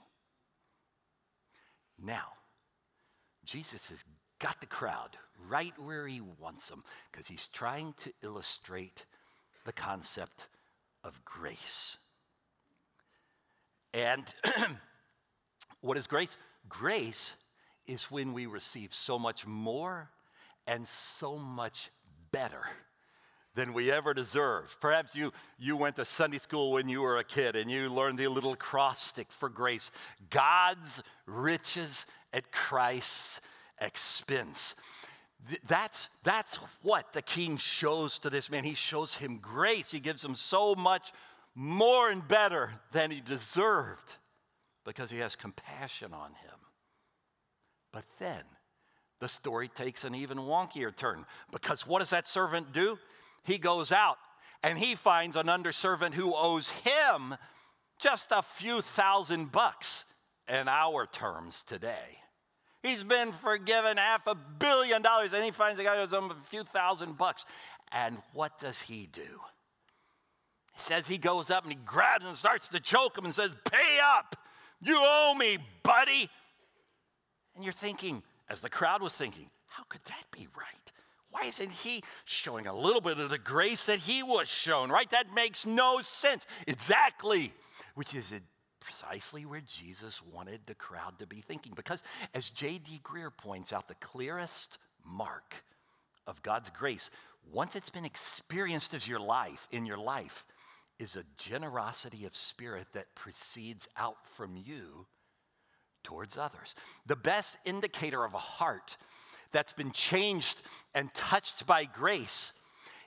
Now, 1.96 2.32
Jesus 3.44 3.90
has 3.90 4.04
got 4.38 4.60
the 4.60 4.66
crowd 4.66 5.16
right 5.48 5.74
where 5.78 6.06
he 6.06 6.20
wants 6.20 6.68
them 6.68 6.82
because 7.10 7.26
he's 7.26 7.48
trying 7.48 7.94
to 7.98 8.12
illustrate 8.22 9.04
the 9.64 9.72
concept 9.72 10.48
of 11.04 11.24
grace. 11.24 11.96
And 13.94 14.24
what 15.80 15.96
is 15.96 16.06
grace? 16.06 16.36
Grace 16.68 17.36
is 17.86 18.04
when 18.04 18.32
we 18.32 18.46
receive 18.46 18.92
so 18.92 19.18
much 19.18 19.46
more 19.46 20.10
and 20.66 20.86
so 20.86 21.36
much 21.38 21.90
better 22.30 22.62
than 23.54 23.72
we 23.72 23.90
ever 23.90 24.14
deserve. 24.14 24.76
Perhaps 24.80 25.16
you, 25.16 25.32
you 25.58 25.76
went 25.76 25.96
to 25.96 26.04
Sunday 26.04 26.38
school 26.38 26.72
when 26.72 26.88
you 26.88 27.00
were 27.02 27.16
a 27.16 27.24
kid 27.24 27.56
and 27.56 27.70
you 27.70 27.88
learned 27.88 28.18
the 28.18 28.28
little 28.28 28.52
acrostic 28.52 29.32
for 29.32 29.48
grace 29.48 29.90
God's 30.30 31.02
riches 31.26 32.06
at 32.32 32.52
Christ's 32.52 33.40
expense. 33.80 34.74
That's, 35.66 36.08
that's 36.24 36.56
what 36.82 37.12
the 37.12 37.22
king 37.22 37.56
shows 37.56 38.18
to 38.20 38.30
this 38.30 38.50
man. 38.50 38.64
He 38.64 38.74
shows 38.74 39.14
him 39.14 39.38
grace. 39.38 39.90
He 39.90 40.00
gives 40.00 40.24
him 40.24 40.34
so 40.34 40.74
much 40.74 41.12
more 41.54 42.10
and 42.10 42.26
better 42.26 42.72
than 42.92 43.10
he 43.10 43.20
deserved 43.20 44.16
because 44.84 45.10
he 45.10 45.18
has 45.18 45.36
compassion 45.36 46.12
on 46.12 46.30
him. 46.30 46.58
But 47.92 48.04
then 48.18 48.42
the 49.20 49.28
story 49.28 49.68
takes 49.68 50.04
an 50.04 50.14
even 50.14 50.38
wonkier 50.38 50.94
turn 50.94 51.24
because 51.50 51.86
what 51.86 52.00
does 52.00 52.10
that 52.10 52.26
servant 52.26 52.72
do? 52.72 52.98
He 53.44 53.58
goes 53.58 53.92
out 53.92 54.18
and 54.62 54.78
he 54.78 54.94
finds 54.94 55.36
an 55.36 55.46
underservant 55.46 56.14
who 56.14 56.34
owes 56.34 56.70
him 56.70 57.36
just 57.98 58.28
a 58.30 58.42
few 58.42 58.80
thousand 58.80 59.50
bucks 59.50 60.04
in 60.48 60.68
our 60.68 61.06
terms 61.06 61.62
today. 61.62 62.18
He's 62.82 63.02
been 63.02 63.32
forgiven 63.32 63.96
half 63.96 64.26
a 64.26 64.34
billion 64.34 65.02
dollars, 65.02 65.32
and 65.32 65.44
he 65.44 65.50
finds 65.50 65.80
a 65.80 65.82
guy 65.84 65.96
who 65.96 66.02
owes 66.02 66.12
him 66.12 66.30
a 66.30 66.36
few 66.48 66.64
thousand 66.64 67.18
bucks. 67.18 67.44
And 67.90 68.18
what 68.32 68.58
does 68.58 68.80
he 68.80 69.08
do? 69.10 69.40
He 70.74 70.80
says 70.80 71.06
he 71.06 71.18
goes 71.18 71.50
up 71.50 71.64
and 71.64 71.72
he 71.72 71.78
grabs 71.84 72.24
and 72.24 72.36
starts 72.36 72.68
to 72.68 72.80
choke 72.80 73.18
him 73.18 73.24
and 73.24 73.34
says, 73.34 73.50
Pay 73.70 73.98
up! 74.02 74.36
You 74.80 74.96
owe 74.98 75.34
me, 75.36 75.58
buddy! 75.82 76.30
And 77.56 77.64
you're 77.64 77.72
thinking, 77.72 78.22
as 78.48 78.60
the 78.60 78.70
crowd 78.70 79.02
was 79.02 79.14
thinking, 79.14 79.50
how 79.66 79.82
could 79.88 80.04
that 80.04 80.24
be 80.30 80.46
right? 80.56 80.92
Why 81.30 81.42
isn't 81.48 81.72
he 81.72 82.02
showing 82.24 82.66
a 82.66 82.74
little 82.74 83.00
bit 83.00 83.18
of 83.18 83.30
the 83.30 83.38
grace 83.38 83.86
that 83.86 83.98
he 83.98 84.22
was 84.22 84.48
shown, 84.48 84.90
right? 84.90 85.08
That 85.10 85.34
makes 85.34 85.66
no 85.66 86.00
sense. 86.00 86.46
Exactly. 86.66 87.52
Which 87.94 88.14
is 88.14 88.32
precisely 88.80 89.44
where 89.44 89.60
Jesus 89.60 90.22
wanted 90.22 90.60
the 90.66 90.74
crowd 90.74 91.18
to 91.18 91.26
be 91.26 91.40
thinking. 91.40 91.72
Because 91.74 92.02
as 92.34 92.50
J.D. 92.50 93.00
Greear 93.02 93.30
points 93.36 93.72
out, 93.72 93.88
the 93.88 93.94
clearest 93.96 94.78
mark 95.04 95.54
of 96.26 96.42
God's 96.42 96.70
grace, 96.70 97.10
once 97.50 97.76
it's 97.76 97.90
been 97.90 98.04
experienced 98.04 98.94
as 98.94 99.08
your 99.08 99.20
life, 99.20 99.68
in 99.70 99.86
your 99.86 99.98
life, 99.98 100.44
is 100.98 101.16
a 101.16 101.24
generosity 101.36 102.24
of 102.24 102.36
spirit 102.36 102.86
that 102.92 103.14
proceeds 103.14 103.88
out 103.96 104.26
from 104.26 104.56
you 104.56 105.06
towards 106.02 106.36
others. 106.36 106.74
The 107.06 107.16
best 107.16 107.58
indicator 107.64 108.24
of 108.24 108.34
a 108.34 108.38
heart 108.38 108.96
that's 109.52 109.72
been 109.72 109.92
changed 109.92 110.62
and 110.94 111.12
touched 111.14 111.66
by 111.66 111.84
grace 111.84 112.52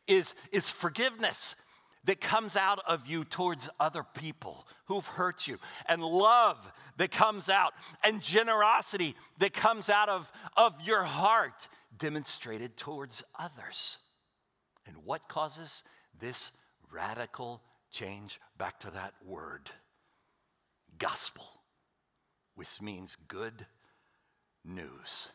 is, 0.07 0.33
is 0.51 0.69
forgiveness 0.69 1.55
that 2.05 2.19
comes 2.19 2.55
out 2.55 2.79
of 2.87 3.05
you 3.05 3.23
towards 3.23 3.69
other 3.79 4.03
people 4.03 4.67
who've 4.85 5.05
hurt 5.05 5.47
you, 5.47 5.57
and 5.87 6.01
love 6.03 6.71
that 6.97 7.11
comes 7.11 7.49
out, 7.49 7.73
and 8.03 8.21
generosity 8.21 9.15
that 9.39 9.53
comes 9.53 9.89
out 9.89 10.09
of, 10.09 10.31
of 10.57 10.73
your 10.83 11.03
heart 11.03 11.67
demonstrated 11.97 12.75
towards 12.77 13.23
others. 13.37 13.97
And 14.87 14.97
what 15.05 15.27
causes 15.27 15.83
this 16.19 16.51
radical 16.91 17.61
change? 17.91 18.39
Back 18.57 18.79
to 18.81 18.91
that 18.91 19.13
word 19.25 19.69
gospel, 20.97 21.45
which 22.55 22.81
means 22.81 23.17
good 23.27 23.65
news. 24.63 25.29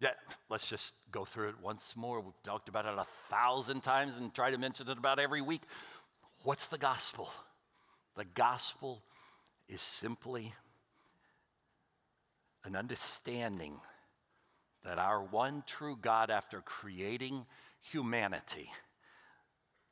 Yeah, 0.00 0.10
let's 0.48 0.68
just 0.68 0.94
go 1.10 1.24
through 1.24 1.48
it 1.48 1.56
once 1.60 1.94
more. 1.96 2.20
We've 2.20 2.42
talked 2.44 2.68
about 2.68 2.86
it 2.86 2.94
a 2.96 3.04
thousand 3.04 3.82
times 3.82 4.16
and 4.16 4.32
try 4.32 4.50
to 4.50 4.58
mention 4.58 4.88
it 4.88 4.96
about 4.96 5.18
every 5.18 5.40
week. 5.40 5.62
What's 6.44 6.68
the 6.68 6.78
gospel? 6.78 7.28
The 8.16 8.24
gospel 8.24 9.02
is 9.68 9.80
simply 9.80 10.54
an 12.64 12.76
understanding 12.76 13.80
that 14.84 14.98
our 14.98 15.22
one 15.22 15.64
true 15.66 15.98
God, 16.00 16.30
after 16.30 16.60
creating 16.60 17.44
humanity, 17.80 18.70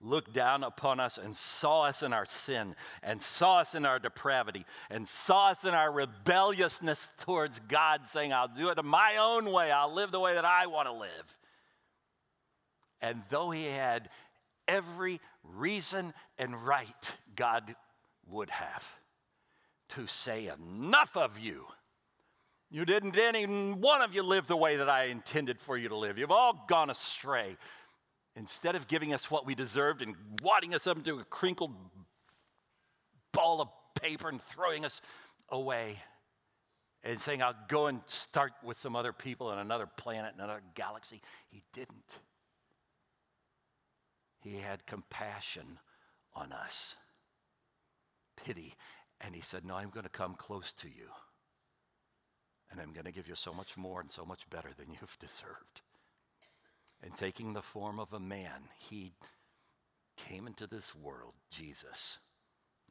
looked 0.00 0.32
down 0.32 0.62
upon 0.62 1.00
us 1.00 1.18
and 1.18 1.34
saw 1.34 1.84
us 1.84 2.02
in 2.02 2.12
our 2.12 2.26
sin 2.26 2.74
and 3.02 3.20
saw 3.20 3.60
us 3.60 3.74
in 3.74 3.86
our 3.86 3.98
depravity 3.98 4.64
and 4.90 5.08
saw 5.08 5.50
us 5.50 5.64
in 5.64 5.74
our 5.74 5.90
rebelliousness 5.90 7.12
towards 7.20 7.60
God, 7.60 8.04
saying, 8.04 8.32
I'll 8.32 8.48
do 8.48 8.68
it 8.68 8.84
my 8.84 9.16
own 9.18 9.50
way, 9.50 9.70
I'll 9.70 9.92
live 9.92 10.10
the 10.10 10.20
way 10.20 10.34
that 10.34 10.44
I 10.44 10.66
want 10.66 10.88
to 10.88 10.94
live. 10.94 11.38
And 13.00 13.22
though 13.30 13.50
he 13.50 13.66
had 13.66 14.08
every 14.68 15.20
reason 15.42 16.12
and 16.38 16.66
right 16.66 17.16
God 17.34 17.74
would 18.28 18.50
have 18.50 18.94
to 19.90 20.06
say, 20.06 20.48
Enough 20.48 21.16
of 21.16 21.38
you. 21.38 21.66
You 22.68 22.84
didn't, 22.84 23.16
any 23.16 23.44
one 23.44 24.02
of 24.02 24.12
you 24.12 24.24
live 24.24 24.48
the 24.48 24.56
way 24.56 24.76
that 24.76 24.90
I 24.90 25.04
intended 25.04 25.60
for 25.60 25.78
you 25.78 25.88
to 25.88 25.96
live. 25.96 26.18
You've 26.18 26.32
all 26.32 26.64
gone 26.66 26.90
astray 26.90 27.56
instead 28.36 28.76
of 28.76 28.86
giving 28.86 29.14
us 29.14 29.30
what 29.30 29.46
we 29.46 29.54
deserved 29.54 30.02
and 30.02 30.14
wadding 30.42 30.74
us 30.74 30.86
up 30.86 30.98
into 30.98 31.18
a 31.18 31.24
crinkled 31.24 31.74
ball 33.32 33.60
of 33.60 33.68
paper 34.00 34.28
and 34.28 34.40
throwing 34.40 34.84
us 34.84 35.00
away 35.48 35.98
and 37.02 37.18
saying, 37.18 37.42
I'll 37.42 37.56
go 37.68 37.86
and 37.86 38.00
start 38.06 38.52
with 38.62 38.76
some 38.76 38.94
other 38.94 39.12
people 39.12 39.46
on 39.48 39.58
another 39.58 39.86
planet, 39.86 40.32
and 40.34 40.42
another 40.42 40.60
galaxy, 40.74 41.22
he 41.48 41.62
didn't. 41.72 42.18
He 44.42 44.58
had 44.58 44.86
compassion 44.86 45.78
on 46.34 46.52
us, 46.52 46.94
pity, 48.36 48.74
and 49.20 49.34
he 49.34 49.40
said, 49.40 49.64
No, 49.64 49.76
I'm 49.76 49.90
going 49.90 50.04
to 50.04 50.10
come 50.10 50.34
close 50.34 50.72
to 50.74 50.88
you. 50.88 51.08
And 52.70 52.80
I'm 52.80 52.92
going 52.92 53.06
to 53.06 53.12
give 53.12 53.28
you 53.28 53.36
so 53.36 53.54
much 53.54 53.76
more 53.76 54.00
and 54.00 54.10
so 54.10 54.24
much 54.24 54.48
better 54.50 54.70
than 54.76 54.88
you've 54.90 55.16
deserved 55.20 55.82
and 57.06 57.16
taking 57.16 57.52
the 57.52 57.62
form 57.62 58.00
of 58.00 58.12
a 58.12 58.20
man, 58.20 58.68
he 58.76 59.12
came 60.16 60.46
into 60.46 60.66
this 60.66 60.94
world, 60.94 61.34
Jesus. 61.50 62.18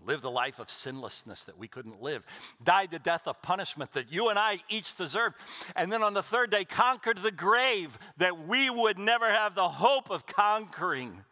Lived 0.05 0.23
a 0.23 0.29
life 0.29 0.59
of 0.59 0.69
sinlessness 0.69 1.43
that 1.45 1.57
we 1.57 1.67
couldn't 1.67 2.01
live, 2.01 2.23
died 2.63 2.91
the 2.91 2.99
death 2.99 3.27
of 3.27 3.41
punishment 3.41 3.91
that 3.91 4.11
you 4.11 4.29
and 4.29 4.39
I 4.39 4.59
each 4.69 4.95
deserved, 4.95 5.35
and 5.75 5.91
then 5.91 6.01
on 6.01 6.13
the 6.13 6.23
third 6.23 6.49
day 6.49 6.65
conquered 6.65 7.17
the 7.17 7.31
grave 7.31 7.97
that 8.17 8.47
we 8.47 8.69
would 8.69 8.97
never 8.97 9.29
have 9.29 9.53
the 9.53 9.69
hope 9.69 10.09
of 10.09 10.25
conquering, 10.25 11.23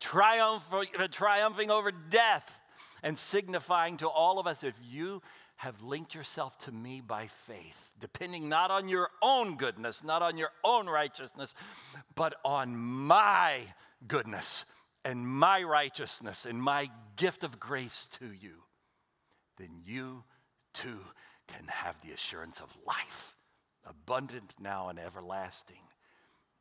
Triumph, 0.00 0.64
triumphing 1.10 1.70
over 1.70 1.92
death 1.92 2.62
and 3.02 3.18
signifying 3.18 3.98
to 3.98 4.08
all 4.08 4.38
of 4.38 4.46
us 4.46 4.64
if 4.64 4.78
you 4.82 5.20
have 5.56 5.82
linked 5.82 6.14
yourself 6.14 6.58
to 6.58 6.72
me 6.72 7.00
by 7.00 7.26
faith, 7.26 7.92
depending 7.98 8.48
not 8.48 8.70
on 8.70 8.88
your 8.88 9.08
own 9.22 9.56
goodness, 9.56 10.02
not 10.04 10.22
on 10.22 10.36
your 10.36 10.50
own 10.62 10.86
righteousness, 10.86 11.54
but 12.14 12.34
on 12.44 12.76
my 12.76 13.60
goodness 14.06 14.64
and 15.04 15.26
my 15.26 15.62
righteousness 15.62 16.44
and 16.44 16.60
my 16.60 16.88
gift 17.16 17.44
of 17.44 17.60
grace 17.60 18.08
to 18.12 18.26
you, 18.26 18.62
then 19.58 19.70
you 19.84 20.24
too 20.72 21.00
can 21.46 21.66
have 21.68 21.96
the 22.02 22.12
assurance 22.12 22.60
of 22.60 22.74
life, 22.86 23.36
abundant 23.86 24.54
now 24.58 24.88
and 24.88 24.98
everlasting, 24.98 25.80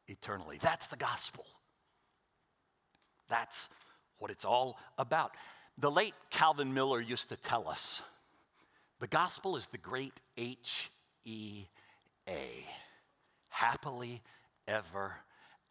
eternally. 0.07 0.59
That's 0.61 0.87
the 0.87 0.97
gospel. 0.97 1.45
That's 3.29 3.69
what 4.19 4.29
it's 4.29 4.45
all 4.45 4.77
about. 4.97 5.31
The 5.77 5.89
late 5.89 6.13
Calvin 6.29 6.73
Miller 6.73 7.01
used 7.01 7.29
to 7.29 7.35
tell 7.35 7.67
us 7.67 8.03
the 9.03 9.07
gospel 9.07 9.57
is 9.57 9.67
the 9.67 9.77
great 9.77 10.13
H 10.37 10.89
E 11.25 11.65
A. 12.29 12.65
happily 13.49 14.21
ever 14.65 15.15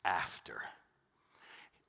after. 0.05 0.61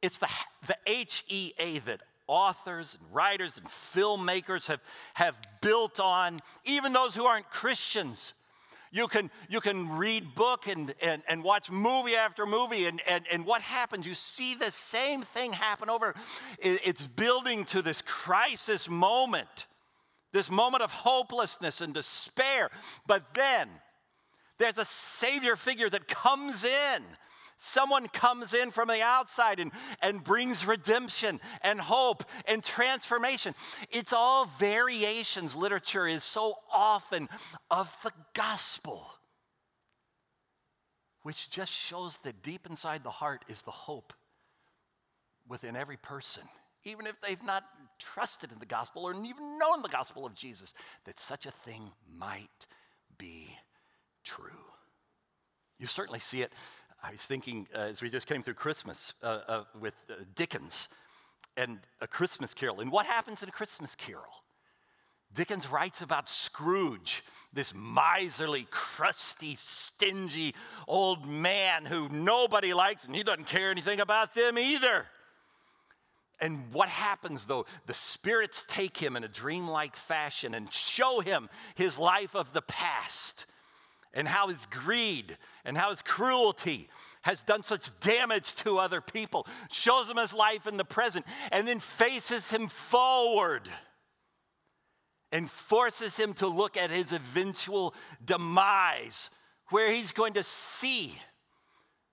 It's 0.02 0.20
the, 0.20 0.30
the 0.68 0.78
H 0.88 1.26
E 1.28 1.52
A 1.60 1.80
that 1.80 2.00
authors 2.28 2.98
and 2.98 3.14
writers 3.14 3.58
and 3.58 3.68
filmmakers 3.68 4.68
have, 4.68 4.80
have 5.16 5.38
built 5.60 6.00
on, 6.00 6.40
even 6.64 6.94
those 6.94 7.14
who 7.14 7.26
aren't 7.26 7.50
Christians. 7.50 8.34
You 8.94 9.10
can, 9.10 9.30
you 9.50 9.60
can 9.60 9.90
read 9.90 10.36
book 10.36 10.68
and, 10.68 10.96
and, 11.02 11.24
and 11.28 11.44
watch 11.44 11.70
movie 11.70 12.16
after 12.16 12.46
movie, 12.46 12.86
and, 12.86 13.02
and, 13.06 13.26
and 13.30 13.46
what 13.46 13.62
happens? 13.62 14.08
You 14.08 14.14
see 14.14 14.56
the 14.56 14.72
same 14.72 15.24
thing 15.24 15.52
happen 15.52 15.90
over. 15.90 16.16
It's 16.60 17.06
building 17.06 17.66
to 17.66 17.82
this 17.82 18.02
crisis 18.02 18.88
moment, 18.90 19.68
this 20.34 20.52
moment 20.52 20.84
of 20.84 20.92
hopelessness 20.92 21.80
and 21.80 21.94
despair. 21.94 22.70
But 23.08 23.34
then 23.34 23.70
there's 24.58 24.78
a 24.78 24.86
Savior 24.86 25.56
figure 25.56 25.90
that 25.90 26.08
comes 26.10 26.66
in 26.66 27.04
Someone 27.66 28.10
comes 28.10 28.54
in 28.54 28.72
from 28.72 28.90
the 28.90 29.02
outside 29.02 29.62
and, 29.62 29.72
and 30.02 30.22
brings 30.22 30.66
redemption 30.66 31.40
and 31.62 31.80
hope 31.80 32.26
and 32.46 32.62
transformation. 32.62 33.56
It's 33.90 34.12
all 34.12 34.44
variations. 34.44 35.56
Literature 35.56 36.06
is 36.06 36.26
so 36.26 36.56
often 36.70 37.30
of 37.72 37.96
the 38.04 38.12
gospel, 38.34 39.10
which 41.22 41.50
just 41.50 41.72
shows 41.72 42.18
that 42.20 42.44
deep 42.44 42.68
inside 42.70 43.02
the 43.02 43.12
heart 43.12 43.46
is 43.48 43.62
the 43.62 43.72
hope 43.72 44.12
within 45.48 45.78
every 45.78 45.98
person, 45.98 46.44
even 46.84 47.08
if 47.08 47.22
they've 47.22 47.44
not 47.44 47.64
trusted 48.04 48.52
in 48.52 48.60
the 48.60 48.66
gospel 48.66 49.04
or 49.04 49.14
even 49.14 49.58
known 49.58 49.82
the 49.82 49.90
gospel 49.90 50.26
of 50.26 50.36
Jesus, 50.36 50.74
that 51.06 51.18
such 51.18 51.46
a 51.46 51.52
thing 51.52 51.92
might 52.18 52.68
be 53.18 53.48
true. 54.24 54.52
You 55.80 55.88
certainly 55.88 56.20
see 56.20 56.42
it 56.42 56.52
I 57.06 57.12
was 57.12 57.22
thinking 57.22 57.68
uh, 57.76 57.80
as 57.80 58.02
we 58.02 58.10
just 58.10 58.28
came 58.28 58.44
through 58.44 58.54
Christmas 58.54 59.14
uh, 59.22 59.40
uh, 59.46 59.64
with 59.78 59.94
uh, 60.10 60.24
Dickens 60.36 60.88
and 61.58 61.80
A 62.00 62.08
Christmas 62.08 62.54
Carol. 62.54 62.80
And 62.80 62.90
what 62.90 63.06
happens 63.06 63.44
in 63.44 63.50
A 63.50 63.52
Christmas 63.52 63.94
Carol? 63.94 64.32
Dickens 65.34 65.70
writes 65.70 66.02
about 66.02 66.30
Scrooge, 66.30 67.24
this 67.52 67.74
miserly, 67.76 68.68
crusty, 68.72 69.56
stingy 69.56 70.56
old 70.88 71.28
man 71.28 71.84
who 71.84 72.08
nobody 72.08 72.74
likes 72.74 73.04
and 73.04 73.14
he 73.14 73.24
doesn't 73.24 73.48
care 73.48 73.70
anything 73.70 74.00
about 74.00 74.34
them 74.34 74.58
either. 74.58 75.06
And 76.42 76.74
what 76.74 76.90
happens 76.90 77.46
though? 77.46 77.66
The 77.86 77.94
spirits 77.94 78.66
take 78.68 78.98
him 78.98 79.16
in 79.16 79.24
a 79.24 79.30
dreamlike 79.30 79.96
fashion 79.96 80.54
and 80.54 80.72
show 80.74 81.22
him 81.22 81.50
his 81.76 81.98
life 81.98 82.36
of 82.36 82.54
the 82.54 82.62
past 82.62 83.46
and 84.14 84.28
how 84.28 84.48
his 84.48 84.66
greed 84.68 85.38
and 85.66 85.78
how 85.78 85.90
his 85.90 86.02
cruelty 86.02 86.90
has 87.24 87.42
done 87.42 87.64
such 87.64 88.00
damage 88.00 88.54
to 88.56 88.78
other 88.78 89.02
people, 89.02 89.48
shows 89.72 90.10
him 90.10 90.18
his 90.18 90.34
life 90.34 90.68
in 90.68 90.78
the 90.78 90.86
present, 90.86 91.26
and 91.52 91.68
then 91.68 91.80
faces 91.80 92.52
him 92.52 92.68
forward 92.68 93.70
and 95.32 95.50
forces 95.50 96.16
him 96.16 96.34
to 96.36 96.48
look 96.48 96.78
at 96.78 96.92
his 96.92 97.12
eventual 97.12 97.96
demise, 98.24 99.32
where 99.70 99.92
he's 99.92 100.12
going 100.12 100.34
to 100.34 100.44
see 100.44 101.16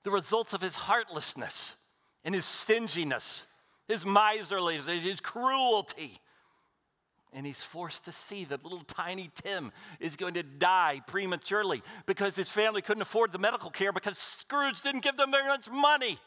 the 0.05 0.11
results 0.11 0.55
of 0.55 0.63
his 0.63 0.75
heartlessness 0.75 1.77
and 2.25 2.35
his 2.35 2.47
stinginess, 2.47 3.45
his 3.91 4.07
miserliness, 4.07 4.87
his 4.87 5.21
cruelty 5.21 6.19
and 7.33 7.47
he's 7.47 7.63
forced 7.63 8.05
to 8.07 8.13
see 8.13 8.45
that 8.47 8.65
little 8.65 8.81
tiny 8.81 9.31
Tim 9.43 9.73
is 10.01 10.17
going 10.17 10.35
to 10.35 10.43
die 10.43 11.01
prematurely 11.07 11.83
because 12.07 12.35
his 12.35 12.49
family 12.49 12.83
couldn't 12.83 13.03
afford 13.03 13.33
the 13.33 13.39
medical 13.39 13.71
care 13.71 13.93
because 13.93 14.19
Scrooge 14.19 14.81
didn't 14.83 15.03
give 15.03 15.17
them 15.17 15.31
very 15.31 15.47
much 15.47 15.71
money. 15.71 16.19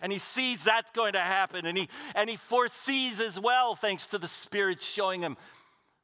And 0.00 0.12
he 0.12 0.18
sees 0.18 0.62
that's 0.62 0.92
going 0.92 1.14
to 1.14 1.20
happen, 1.20 1.66
and 1.66 1.76
he, 1.76 1.88
and 2.14 2.30
he 2.30 2.36
foresees 2.36 3.20
as 3.20 3.38
well, 3.38 3.74
thanks 3.74 4.06
to 4.08 4.18
the 4.18 4.28
Spirit 4.28 4.80
showing 4.80 5.22
him 5.22 5.36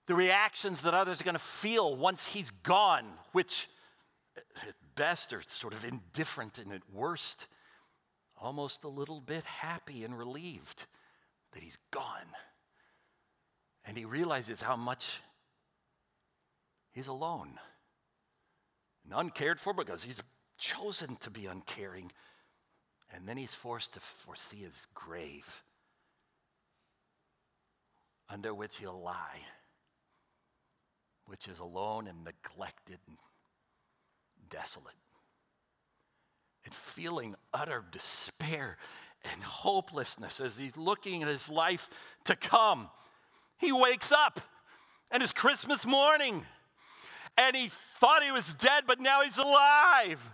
the 0.06 0.16
reactions 0.16 0.82
that 0.82 0.94
others 0.94 1.20
are 1.20 1.24
going 1.24 1.34
to 1.34 1.38
feel 1.38 1.94
once 1.94 2.26
he's 2.26 2.50
gone, 2.50 3.04
which 3.30 3.68
at 4.36 4.74
best 4.96 5.32
are 5.32 5.42
sort 5.42 5.72
of 5.72 5.84
indifferent 5.84 6.58
and 6.58 6.72
at 6.72 6.82
worst, 6.92 7.46
almost 8.44 8.84
a 8.84 8.88
little 8.88 9.20
bit 9.20 9.44
happy 9.44 10.04
and 10.04 10.16
relieved 10.16 10.86
that 11.52 11.62
he's 11.62 11.78
gone. 11.90 12.28
And 13.86 13.96
he 13.96 14.04
realizes 14.04 14.62
how 14.62 14.76
much 14.76 15.20
he's 16.92 17.06
alone 17.06 17.58
and 19.04 19.12
uncared 19.14 19.58
for 19.58 19.72
because 19.72 20.04
he's 20.04 20.22
chosen 20.58 21.16
to 21.16 21.30
be 21.30 21.46
uncaring. 21.46 22.12
And 23.14 23.28
then 23.28 23.36
he's 23.36 23.54
forced 23.54 23.94
to 23.94 24.00
foresee 24.00 24.58
his 24.58 24.86
grave 24.94 25.62
under 28.28 28.52
which 28.52 28.78
he'll 28.78 29.00
lie, 29.00 29.40
which 31.26 31.46
is 31.46 31.60
alone 31.60 32.08
and 32.08 32.24
neglected 32.24 32.98
and 33.06 33.16
desolate. 34.48 34.94
And 36.64 36.74
feeling 36.74 37.34
utter 37.52 37.84
despair 37.90 38.76
and 39.30 39.42
hopelessness 39.42 40.40
as 40.40 40.58
he's 40.58 40.76
looking 40.76 41.22
at 41.22 41.28
his 41.28 41.48
life 41.48 41.88
to 42.24 42.36
come 42.36 42.88
he 43.58 43.72
wakes 43.72 44.12
up 44.12 44.40
and 45.10 45.22
it's 45.22 45.32
Christmas 45.32 45.86
morning 45.86 46.44
and 47.36 47.56
he 47.56 47.68
thought 47.68 48.22
he 48.22 48.30
was 48.30 48.54
dead, 48.54 48.84
but 48.86 49.00
now 49.00 49.22
he's 49.22 49.38
alive. 49.38 50.30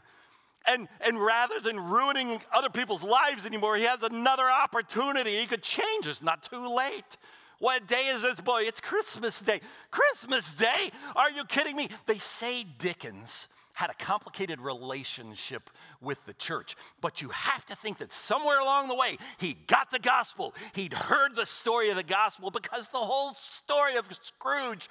And, 0.66 0.87
and 1.01 1.19
rather 1.19 1.59
than 1.61 1.81
ruining 1.81 2.40
other 2.53 2.69
people's 2.69 3.03
lives 3.03 3.47
anymore, 3.47 3.77
he 3.77 3.85
has 3.85 4.03
another 4.03 4.45
opportunity. 4.51 5.38
He 5.38 5.47
could 5.47 5.62
change. 5.62 6.07
It's 6.07 6.21
not 6.21 6.43
too 6.43 6.69
late. 6.69 7.16
What 7.59 7.87
day 7.87 8.07
is 8.09 8.23
this, 8.23 8.40
boy? 8.40 8.62
It's 8.62 8.81
Christmas 8.81 9.40
Day. 9.40 9.61
Christmas 9.90 10.53
Day? 10.53 10.90
Are 11.16 11.31
you 11.31 11.45
kidding 11.45 11.77
me? 11.77 11.88
They 12.05 12.19
say 12.19 12.64
Dickens 12.79 13.49
had 13.81 13.88
a 13.88 13.95
complicated 13.95 14.61
relationship 14.61 15.71
with 16.03 16.23
the 16.27 16.35
church. 16.35 16.77
But 17.01 17.23
you 17.23 17.31
have 17.31 17.64
to 17.64 17.75
think 17.75 17.97
that 17.97 18.12
somewhere 18.12 18.61
along 18.61 18.88
the 18.88 18.95
way, 18.95 19.16
he 19.38 19.57
got 19.69 19.90
the 19.90 19.99
gospel. 19.99 20.55
He'd 20.75 20.93
heard 20.93 21.35
the 21.35 21.47
story 21.47 21.88
of 21.88 21.97
the 21.97 22.03
gospel 22.03 22.51
because 22.51 22.88
the 22.88 22.99
whole 22.99 23.33
story 23.33 23.97
of 23.97 24.07
Scrooge 24.21 24.87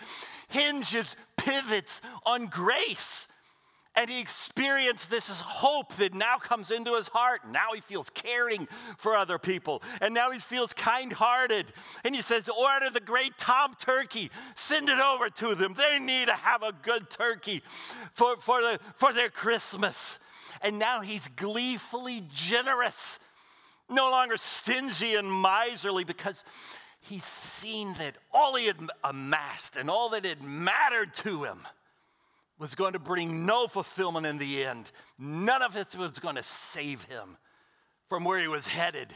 hinges, 0.47 1.15
pivots 1.37 2.01
on 2.25 2.47
grace. 2.47 3.27
And 3.95 4.09
he 4.09 4.21
experienced 4.21 5.09
this 5.09 5.41
hope 5.41 5.93
that 5.95 6.13
now 6.13 6.37
comes 6.37 6.71
into 6.71 6.95
his 6.95 7.07
heart. 7.07 7.41
Now 7.51 7.73
he 7.73 7.81
feels 7.81 8.09
caring 8.11 8.67
for 8.97 9.15
other 9.15 9.37
people. 9.37 9.81
And 9.99 10.13
now 10.13 10.31
he 10.31 10.39
feels 10.39 10.73
kind 10.73 11.11
hearted. 11.11 11.65
And 12.05 12.15
he 12.15 12.21
says, 12.21 12.49
Order 12.49 12.91
the 12.91 12.99
great 12.99 13.37
Tom 13.37 13.73
turkey, 13.79 14.29
send 14.55 14.89
it 14.89 14.99
over 14.99 15.29
to 15.29 15.55
them. 15.55 15.73
They 15.73 15.99
need 15.99 16.27
to 16.27 16.33
have 16.33 16.63
a 16.63 16.71
good 16.71 17.09
turkey 17.09 17.61
for, 18.13 18.37
for, 18.37 18.61
the, 18.61 18.79
for 18.95 19.11
their 19.11 19.29
Christmas. 19.29 20.19
And 20.61 20.77
now 20.77 21.01
he's 21.01 21.27
gleefully 21.27 22.23
generous, 22.33 23.19
no 23.89 24.09
longer 24.11 24.37
stingy 24.37 25.15
and 25.15 25.29
miserly 25.29 26.03
because 26.03 26.45
he's 27.01 27.25
seen 27.25 27.95
that 27.95 28.15
all 28.33 28.55
he 28.55 28.67
had 28.67 28.77
amassed 29.03 29.77
and 29.77 29.89
all 29.89 30.09
that 30.09 30.25
had 30.25 30.43
mattered 30.43 31.13
to 31.15 31.43
him 31.43 31.65
was 32.59 32.75
going 32.75 32.93
to 32.93 32.99
bring 32.99 33.45
no 33.45 33.67
fulfillment 33.67 34.25
in 34.25 34.37
the 34.37 34.63
end. 34.65 34.91
None 35.17 35.61
of 35.61 35.75
it 35.75 35.95
was 35.95 36.19
going 36.19 36.35
to 36.35 36.43
save 36.43 37.03
him 37.05 37.37
from 38.07 38.23
where 38.25 38.39
he 38.39 38.47
was 38.47 38.67
headed. 38.67 39.13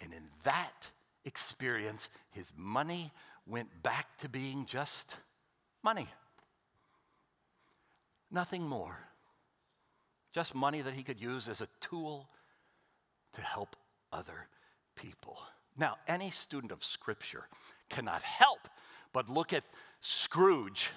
And 0.00 0.12
in 0.12 0.24
that 0.44 0.90
experience, 1.24 2.10
his 2.30 2.52
money 2.56 3.10
went 3.46 3.82
back 3.82 4.06
to 4.18 4.28
being 4.28 4.66
just 4.66 5.16
money. 5.82 6.06
Nothing 8.30 8.68
more. 8.68 8.98
Just 10.32 10.54
money 10.54 10.82
that 10.82 10.92
he 10.92 11.02
could 11.02 11.20
use 11.20 11.48
as 11.48 11.62
a 11.62 11.68
tool 11.80 12.28
to 13.32 13.40
help 13.40 13.76
other 14.12 14.46
people. 14.94 15.38
Now, 15.76 15.96
any 16.06 16.30
student 16.30 16.70
of 16.70 16.84
Scripture 16.84 17.48
cannot 17.88 18.22
help 18.22 18.68
but 19.12 19.28
look 19.28 19.52
at 19.52 19.64
Scrooge 20.00 20.90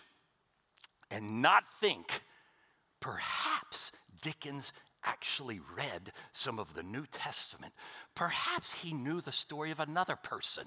and 1.12 1.42
not 1.42 1.64
think. 1.80 2.24
Perhaps 3.00 3.92
Dickens 4.22 4.74
actually 5.04 5.60
read 5.76 6.12
some 6.32 6.60
of 6.60 6.74
the 6.74 6.84
New 6.84 7.06
Testament, 7.12 7.74
perhaps 8.16 8.74
he 8.74 8.94
knew 8.94 9.22
the 9.22 9.32
story 9.32 9.72
of 9.72 9.80
another 9.80 10.16
person 10.16 10.66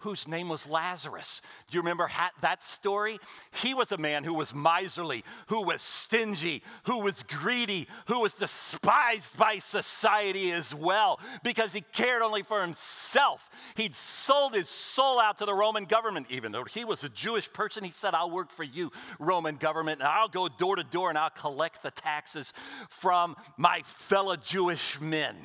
whose 0.00 0.28
name 0.28 0.48
was 0.48 0.68
Lazarus. 0.68 1.42
Do 1.68 1.76
you 1.76 1.80
remember 1.80 2.08
that 2.40 2.62
story? 2.62 3.18
He 3.62 3.74
was 3.74 3.90
a 3.90 3.98
man 3.98 4.22
who 4.24 4.34
was 4.34 4.54
miserly, 4.54 5.24
who 5.48 5.62
was 5.62 5.82
stingy, 5.82 6.62
who 6.84 7.00
was 7.00 7.22
greedy, 7.22 7.88
who 8.06 8.20
was 8.20 8.34
despised 8.34 9.36
by 9.36 9.58
society 9.58 10.52
as 10.52 10.74
well 10.74 11.20
because 11.42 11.72
he 11.72 11.80
cared 11.92 12.22
only 12.22 12.42
for 12.42 12.62
himself. 12.62 13.50
He'd 13.76 13.94
sold 13.94 14.54
his 14.54 14.68
soul 14.68 15.18
out 15.18 15.38
to 15.38 15.46
the 15.46 15.54
Roman 15.54 15.86
government, 15.86 16.26
even 16.30 16.52
though 16.52 16.64
he 16.64 16.84
was 16.84 17.02
a 17.02 17.08
Jewish 17.08 17.52
person. 17.52 17.82
He 17.82 17.90
said, 17.90 18.14
I'll 18.14 18.30
work 18.30 18.50
for 18.50 18.64
you, 18.64 18.92
Roman 19.18 19.56
government, 19.56 20.00
and 20.00 20.08
I'll 20.08 20.28
go 20.28 20.48
door 20.48 20.76
to 20.76 20.84
door 20.84 21.08
and 21.08 21.18
I'll 21.18 21.30
collect 21.30 21.82
the 21.82 21.90
taxes 21.90 22.52
from 22.88 23.36
my 23.56 23.80
fellow 23.84 24.36
Jewish 24.36 25.00
men. 25.00 25.36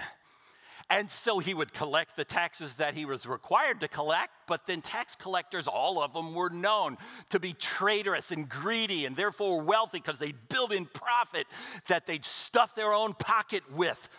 And 0.90 1.10
so 1.12 1.38
he 1.38 1.54
would 1.54 1.72
collect 1.72 2.16
the 2.16 2.26
taxes 2.26 2.76
that 2.76 2.96
he 2.96 3.06
was 3.06 3.28
required 3.28 3.80
to 3.82 3.88
collect, 3.88 4.32
but 4.48 4.66
then 4.66 4.82
tax 4.82 5.16
collectors, 5.16 5.68
all 5.68 6.02
of 6.02 6.14
them, 6.14 6.34
were 6.34 6.50
known 6.50 6.98
to 7.30 7.40
be 7.40 7.54
traitorous 7.54 8.32
and 8.32 8.50
greedy 8.50 9.06
and 9.06 9.16
therefore 9.16 9.62
wealthy 9.62 10.00
because 10.00 10.18
they 10.18 10.34
built 10.50 10.74
in 10.74 10.86
profit 10.86 11.46
that 11.88 12.08
they'd 12.08 12.26
stuff 12.26 12.74
their 12.74 12.92
own 12.92 13.14
pocket 13.14 13.62
with 13.72 14.10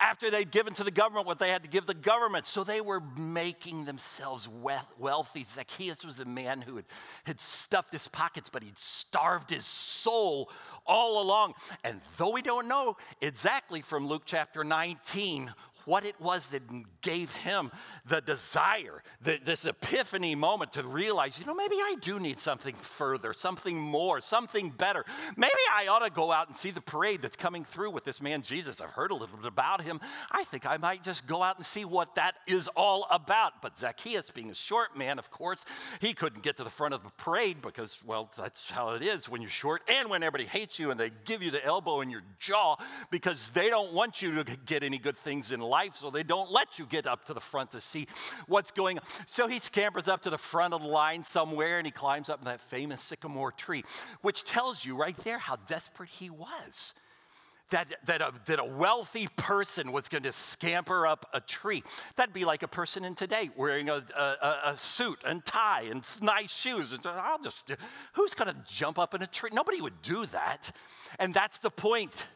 after 0.00 0.30
they'd 0.30 0.50
given 0.50 0.74
to 0.74 0.84
the 0.84 0.90
government 0.90 1.26
what 1.26 1.38
they 1.38 1.48
had 1.48 1.62
to 1.62 1.68
give 1.68 1.86
the 1.86 1.94
government. 1.94 2.46
So 2.46 2.62
they 2.62 2.80
were 2.80 3.02
making 3.16 3.84
themselves 3.84 4.48
wealthy. 4.48 5.44
Zacchaeus 5.44 6.04
was 6.04 6.20
a 6.20 6.24
man 6.24 6.60
who 6.60 6.76
had, 6.76 6.84
had 7.24 7.40
stuffed 7.40 7.92
his 7.92 8.06
pockets, 8.08 8.48
but 8.48 8.62
he'd 8.62 8.78
starved 8.78 9.50
his 9.50 9.66
soul 9.66 10.50
all 10.86 11.22
along. 11.22 11.54
And 11.82 12.00
though 12.16 12.30
we 12.30 12.42
don't 12.42 12.68
know 12.68 12.96
exactly 13.20 13.80
from 13.80 14.06
Luke 14.06 14.22
chapter 14.24 14.62
19 14.62 15.52
what 15.88 16.04
it 16.04 16.20
was 16.20 16.48
that 16.48 16.62
gave 17.00 17.34
him 17.34 17.72
the 18.04 18.20
desire, 18.20 19.02
the, 19.22 19.40
this 19.42 19.64
epiphany 19.64 20.34
moment 20.34 20.74
to 20.74 20.82
realize, 20.82 21.38
you 21.38 21.46
know, 21.46 21.54
maybe 21.54 21.76
I 21.76 21.96
do 22.02 22.20
need 22.20 22.38
something 22.38 22.74
further, 22.74 23.32
something 23.32 23.78
more, 23.78 24.20
something 24.20 24.68
better. 24.68 25.06
Maybe 25.36 25.52
I 25.74 25.86
ought 25.88 26.04
to 26.04 26.10
go 26.10 26.30
out 26.30 26.48
and 26.48 26.56
see 26.56 26.70
the 26.70 26.82
parade 26.82 27.22
that's 27.22 27.36
coming 27.36 27.64
through 27.64 27.92
with 27.92 28.04
this 28.04 28.20
man 28.20 28.42
Jesus. 28.42 28.82
I've 28.82 28.90
heard 28.90 29.10
a 29.10 29.14
little 29.14 29.38
bit 29.38 29.46
about 29.46 29.80
him. 29.80 29.98
I 30.30 30.44
think 30.44 30.66
I 30.66 30.76
might 30.76 31.02
just 31.02 31.26
go 31.26 31.42
out 31.42 31.56
and 31.56 31.64
see 31.64 31.86
what 31.86 32.16
that 32.16 32.34
is 32.46 32.68
all 32.76 33.06
about. 33.10 33.62
But 33.62 33.78
Zacchaeus, 33.78 34.30
being 34.30 34.50
a 34.50 34.54
short 34.54 34.94
man, 34.94 35.18
of 35.18 35.30
course, 35.30 35.64
he 36.02 36.12
couldn't 36.12 36.42
get 36.42 36.58
to 36.58 36.64
the 36.64 36.70
front 36.70 36.92
of 36.92 37.02
the 37.02 37.10
parade 37.16 37.62
because, 37.62 37.98
well, 38.04 38.30
that's 38.36 38.70
how 38.70 38.90
it 38.90 39.02
is 39.02 39.26
when 39.26 39.40
you're 39.40 39.50
short 39.50 39.80
and 39.88 40.10
when 40.10 40.22
everybody 40.22 40.44
hates 40.44 40.78
you 40.78 40.90
and 40.90 41.00
they 41.00 41.10
give 41.24 41.42
you 41.42 41.50
the 41.50 41.64
elbow 41.64 42.02
in 42.02 42.10
your 42.10 42.22
jaw 42.38 42.76
because 43.10 43.48
they 43.50 43.70
don't 43.70 43.94
want 43.94 44.20
you 44.20 44.42
to 44.42 44.56
get 44.66 44.82
any 44.82 44.98
good 44.98 45.16
things 45.16 45.50
in 45.50 45.60
life 45.60 45.77
life, 45.78 45.96
so 45.96 46.10
they 46.10 46.24
don't 46.24 46.50
let 46.50 46.78
you 46.78 46.86
get 46.86 47.06
up 47.06 47.24
to 47.26 47.34
the 47.34 47.40
front 47.40 47.70
to 47.70 47.80
see 47.80 48.06
what's 48.48 48.72
going 48.72 48.98
on. 48.98 49.04
So 49.26 49.46
he 49.46 49.58
scampers 49.58 50.08
up 50.08 50.22
to 50.22 50.30
the 50.30 50.38
front 50.38 50.74
of 50.74 50.82
the 50.82 50.88
line 50.88 51.22
somewhere 51.22 51.78
and 51.78 51.86
he 51.86 51.92
climbs 51.92 52.28
up 52.28 52.40
in 52.40 52.46
that 52.46 52.60
famous 52.60 53.00
sycamore 53.00 53.52
tree, 53.52 53.84
which 54.22 54.42
tells 54.42 54.84
you 54.84 54.96
right 54.96 55.16
there 55.18 55.38
how 55.38 55.56
desperate 55.66 56.08
he 56.08 56.30
was. 56.30 56.94
That, 57.70 57.94
that, 58.06 58.22
a, 58.22 58.32
that 58.46 58.60
a 58.60 58.64
wealthy 58.64 59.28
person 59.36 59.92
was 59.92 60.08
going 60.08 60.22
to 60.22 60.32
scamper 60.32 61.06
up 61.06 61.28
a 61.34 61.40
tree. 61.40 61.82
That'd 62.16 62.32
be 62.32 62.46
like 62.46 62.62
a 62.62 62.68
person 62.68 63.04
in 63.04 63.14
today 63.14 63.50
wearing 63.56 63.90
a, 63.90 64.02
a, 64.16 64.70
a 64.70 64.76
suit 64.76 65.18
and 65.26 65.44
tie 65.44 65.82
and 65.90 66.02
nice 66.22 66.50
shoes. 66.50 66.92
And 66.92 67.04
I'll 67.04 67.38
just, 67.38 67.70
who's 68.14 68.32
going 68.32 68.48
to 68.48 68.56
jump 68.66 68.98
up 68.98 69.14
in 69.14 69.20
a 69.22 69.26
tree? 69.26 69.50
Nobody 69.52 69.82
would 69.82 70.00
do 70.00 70.24
that. 70.26 70.72
And 71.18 71.34
that's 71.34 71.58
the 71.58 71.70
point 71.70 72.26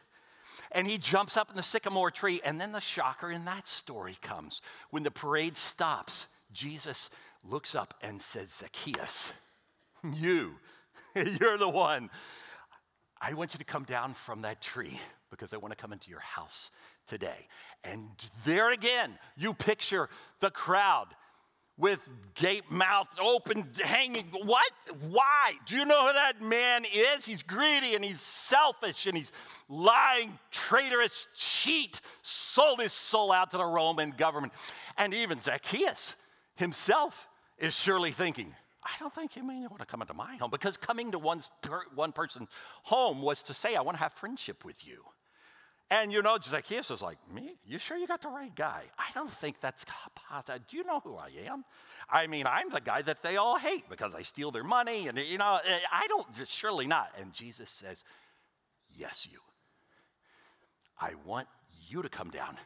and 0.73 0.87
he 0.87 0.97
jumps 0.97 1.37
up 1.37 1.49
in 1.49 1.55
the 1.55 1.63
sycamore 1.63 2.11
tree. 2.11 2.41
And 2.43 2.59
then 2.59 2.71
the 2.71 2.81
shocker 2.81 3.31
in 3.31 3.45
that 3.45 3.67
story 3.67 4.17
comes. 4.21 4.61
When 4.89 5.03
the 5.03 5.11
parade 5.11 5.57
stops, 5.57 6.27
Jesus 6.51 7.09
looks 7.43 7.75
up 7.75 7.93
and 8.01 8.21
says, 8.21 8.53
Zacchaeus, 8.53 9.33
you, 10.13 10.55
you're 11.15 11.57
the 11.57 11.69
one. 11.69 12.09
I 13.21 13.33
want 13.33 13.53
you 13.53 13.59
to 13.59 13.65
come 13.65 13.83
down 13.83 14.13
from 14.13 14.41
that 14.41 14.61
tree 14.61 14.99
because 15.29 15.53
I 15.53 15.57
want 15.57 15.71
to 15.71 15.77
come 15.81 15.93
into 15.93 16.09
your 16.09 16.19
house 16.19 16.71
today. 17.07 17.47
And 17.83 18.09
there 18.45 18.71
again, 18.71 19.17
you 19.35 19.53
picture 19.53 20.09
the 20.41 20.51
crowd 20.51 21.07
with 21.77 22.07
gape 22.35 22.69
mouth 22.69 23.07
open, 23.19 23.67
hanging. 23.83 24.27
What? 24.31 24.71
Why? 25.09 25.53
Do 25.65 25.75
you 25.75 25.85
know 25.85 26.07
who 26.07 26.13
that 26.13 26.41
man 26.41 26.85
is? 26.85 27.25
He's 27.25 27.41
greedy 27.41 27.95
and 27.95 28.05
he's 28.05 28.21
selfish 28.21 29.07
and 29.07 29.17
he's 29.17 29.31
lying, 29.67 30.37
traitorous 30.51 31.25
cheat, 31.35 31.99
sold 32.21 32.79
his 32.79 32.93
soul 32.93 33.31
out 33.31 33.51
to 33.51 33.57
the 33.57 33.65
Roman 33.65 34.11
government. 34.11 34.53
And 34.97 35.13
even 35.13 35.41
Zacchaeus 35.41 36.15
himself 36.55 37.27
is 37.57 37.75
surely 37.75 38.11
thinking, 38.11 38.53
I 38.83 38.91
don't 38.99 39.13
think 39.13 39.35
you 39.35 39.43
may 39.43 39.61
want 39.61 39.79
to 39.79 39.85
come 39.85 40.01
into 40.01 40.13
my 40.13 40.35
home 40.35 40.51
because 40.51 40.77
coming 40.77 41.11
to 41.11 41.19
one's, 41.19 41.49
one 41.95 42.11
person's 42.11 42.49
home 42.83 43.21
was 43.21 43.41
to 43.43 43.53
say, 43.53 43.75
I 43.75 43.81
want 43.81 43.97
to 43.97 44.03
have 44.03 44.13
friendship 44.13 44.65
with 44.65 44.85
you. 44.85 45.03
And 45.93 46.11
you 46.11 46.23
know, 46.23 46.39
Zacchaeus 46.41 46.89
was 46.89 47.03
like, 47.03 47.19
Me? 47.31 47.55
You 47.67 47.77
sure 47.77 47.95
you 47.95 48.07
got 48.07 48.23
the 48.23 48.29
right 48.29 48.53
guy? 48.55 48.81
I 48.97 49.11
don't 49.13 49.29
think 49.29 49.59
that's 49.59 49.85
possible. 50.15 50.57
Do 50.67 50.75
you 50.77 50.83
know 50.83 50.99
who 50.99 51.17
I 51.17 51.29
am? 51.45 51.63
I 52.09 52.25
mean, 52.25 52.47
I'm 52.47 52.71
the 52.71 52.81
guy 52.81 53.03
that 53.03 53.21
they 53.21 53.37
all 53.37 53.59
hate 53.59 53.87
because 53.91 54.15
I 54.15 54.23
steal 54.23 54.49
their 54.49 54.63
money. 54.63 55.07
And, 55.07 55.19
you 55.19 55.37
know, 55.37 55.59
eh, 55.63 55.79
I 55.91 56.07
don't, 56.07 56.25
surely 56.47 56.87
not. 56.87 57.11
And 57.21 57.31
Jesus 57.31 57.69
says, 57.69 58.03
Yes, 58.97 59.27
you. 59.31 59.37
I 60.99 61.13
want 61.25 61.47
you 61.87 62.01
to 62.01 62.09
come 62.09 62.31
down 62.31 62.57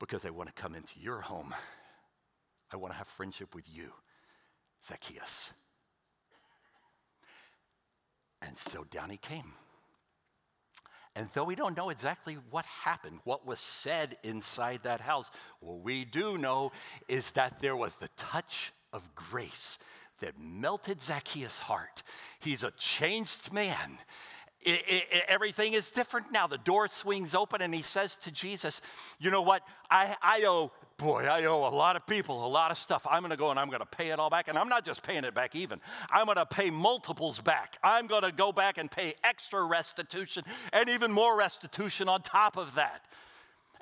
because 0.00 0.24
I 0.24 0.30
want 0.30 0.48
to 0.48 0.60
come 0.60 0.74
into 0.74 0.98
your 0.98 1.20
home. 1.20 1.54
I 2.72 2.76
want 2.76 2.92
to 2.92 2.98
have 2.98 3.06
friendship 3.06 3.54
with 3.54 3.66
you, 3.72 3.92
Zacchaeus. 4.82 5.52
And 8.42 8.56
so 8.58 8.82
down 8.82 9.10
he 9.10 9.16
came. 9.16 9.52
And 11.16 11.30
though 11.30 11.44
we 11.44 11.54
don't 11.54 11.76
know 11.76 11.88
exactly 11.88 12.36
what 12.50 12.66
happened, 12.66 13.20
what 13.24 13.46
was 13.46 13.58
said 13.58 14.18
inside 14.22 14.80
that 14.82 15.00
house, 15.00 15.30
what 15.60 15.80
we 15.80 16.04
do 16.04 16.36
know 16.36 16.72
is 17.08 17.30
that 17.30 17.58
there 17.60 17.74
was 17.74 17.96
the 17.96 18.10
touch 18.18 18.70
of 18.92 19.14
grace 19.14 19.78
that 20.20 20.38
melted 20.38 21.00
Zacchaeus' 21.00 21.60
heart. 21.60 22.02
He's 22.38 22.62
a 22.62 22.70
changed 22.72 23.50
man. 23.50 23.98
It, 24.66 24.82
it, 24.88 25.24
everything 25.28 25.74
is 25.74 25.92
different 25.92 26.32
now. 26.32 26.48
The 26.48 26.58
door 26.58 26.88
swings 26.88 27.34
open, 27.34 27.62
and 27.62 27.72
he 27.72 27.82
says 27.82 28.16
to 28.16 28.32
Jesus, 28.32 28.82
You 29.20 29.30
know 29.30 29.42
what? 29.42 29.62
I, 29.88 30.16
I 30.20 30.44
owe 30.46 30.72
boy, 30.98 31.24
I 31.24 31.44
owe 31.44 31.68
a 31.68 31.74
lot 31.74 31.96
of 31.96 32.06
people 32.06 32.46
a 32.46 32.48
lot 32.48 32.70
of 32.70 32.78
stuff. 32.78 33.06
I'm 33.08 33.20
going 33.20 33.30
to 33.30 33.36
go 33.36 33.50
and 33.50 33.60
I'm 33.60 33.68
going 33.68 33.80
to 33.80 33.86
pay 33.86 34.08
it 34.08 34.18
all 34.18 34.30
back. 34.30 34.48
And 34.48 34.56
I'm 34.56 34.68
not 34.68 34.84
just 34.84 35.02
paying 35.02 35.24
it 35.24 35.34
back 35.34 35.54
even, 35.54 35.80
I'm 36.10 36.24
going 36.26 36.36
to 36.36 36.46
pay 36.46 36.70
multiples 36.70 37.38
back. 37.38 37.78
I'm 37.82 38.06
going 38.06 38.22
to 38.22 38.32
go 38.32 38.52
back 38.52 38.78
and 38.78 38.90
pay 38.90 39.14
extra 39.22 39.62
restitution 39.62 40.44
and 40.72 40.88
even 40.88 41.12
more 41.12 41.36
restitution 41.36 42.08
on 42.08 42.22
top 42.22 42.56
of 42.56 42.74
that. 42.76 43.04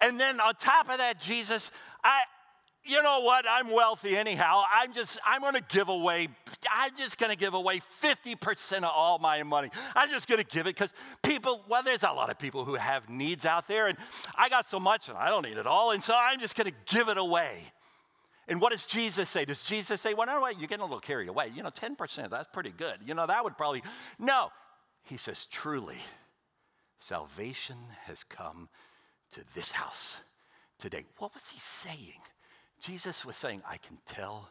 And 0.01 0.19
then 0.19 0.41
on 0.41 0.55
top 0.57 0.91
of 0.91 0.99
that, 0.99 1.21
Jesus, 1.21 1.71
I, 2.03 2.23
you 2.85 3.03
know 3.03 3.21
what? 3.21 3.45
I'm 3.49 3.71
wealthy 3.71 4.17
anyhow. 4.17 4.63
I'm 4.73 4.93
just, 4.93 5.19
I'm 5.25 5.43
to 5.55 5.63
give 5.69 5.89
away, 5.89 6.29
I'm 6.71 6.97
just 6.97 7.19
to 7.19 7.37
give 7.37 7.55
away 7.55 7.81
50% 7.81 8.79
of 8.79 8.85
all 8.85 9.19
my 9.19 9.43
money. 9.43 9.71
I'm 9.95 10.11
just 10.11 10.29
to 10.29 10.45
give 10.45 10.67
it 10.67 10.77
because 10.77 10.93
people, 11.23 11.65
well, 11.69 11.83
there's 11.83 12.03
a 12.03 12.13
lot 12.13 12.31
of 12.31 12.39
people 12.39 12.65
who 12.65 12.75
have 12.75 13.09
needs 13.09 13.47
out 13.47 13.67
there, 13.69 13.87
and 13.87 13.97
I 14.35 14.49
got 14.49 14.67
so 14.67 14.79
much 14.79 15.09
and 15.09 15.17
I 15.17 15.31
don't 15.31 15.43
need 15.43 15.57
it 15.57 15.67
all. 15.67 15.93
And 15.93 16.03
so 16.03 16.15
I'm 16.17 16.41
just 16.41 16.57
to 16.57 16.73
give 16.87 17.09
it 17.09 17.19
away. 17.19 17.73
And 18.47 18.61
what 18.61 18.73
does 18.73 18.85
Jesus 18.85 19.31
say? 19.31 19.47
Does 19.47 19.63
Jesus 19.63 20.01
say, 20.01 20.13
well, 20.13 20.27
no, 20.27 20.43
wait, 20.43 20.59
you're 20.59 20.69
getting 20.69 20.83
a 20.83 20.87
little 20.87 21.01
carried 21.01 21.29
away. 21.29 21.51
You 21.55 21.63
know, 21.63 21.71
10%, 21.71 22.29
that's 22.29 22.49
pretty 22.53 22.73
good. 22.77 22.99
You 23.07 23.15
know, 23.15 23.27
that 23.27 23.43
would 23.43 23.57
probably, 23.57 23.83
no. 24.19 24.51
He 25.05 25.17
says, 25.17 25.47
truly, 25.47 25.99
salvation 26.99 27.77
has 28.05 28.25
come 28.25 28.69
to 29.33 29.41
this 29.55 29.73
house 29.73 30.21
today. 30.79 31.05
What 31.19 31.33
was 31.33 31.51
he 31.51 31.59
saying? 31.59 32.21
Jesus 32.85 33.25
was 33.25 33.37
saying, 33.37 33.63
I 33.67 33.79
can 33.79 33.97
tell 34.05 34.51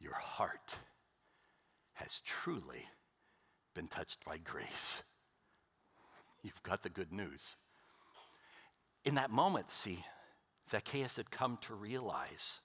your 0.00 0.14
heart 0.14 0.74
has 1.92 2.20
truly 2.24 2.88
been 3.72 3.86
touched 3.86 4.24
by 4.24 4.38
grace. 4.38 5.04
You've 6.42 6.62
got 6.64 6.82
the 6.82 6.88
good 6.88 7.12
news. 7.12 7.54
In 9.04 9.14
that 9.14 9.30
moment, 9.30 9.70
see, 9.70 10.04
Zacchaeus 10.68 11.16
had 11.16 11.30
come 11.30 11.56
to 11.62 11.74
realize 11.74 12.58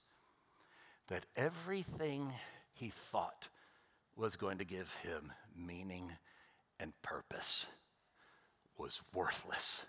that 1.09 1.27
everything 1.35 2.33
he 2.73 2.89
thought 2.89 3.49
was 4.15 4.35
going 4.35 4.57
to 4.57 4.65
give 4.65 4.91
him 5.03 5.31
meaning 5.55 6.11
and 6.79 6.91
purpose 7.03 7.67
was 8.79 9.01
worthless. 9.13 9.85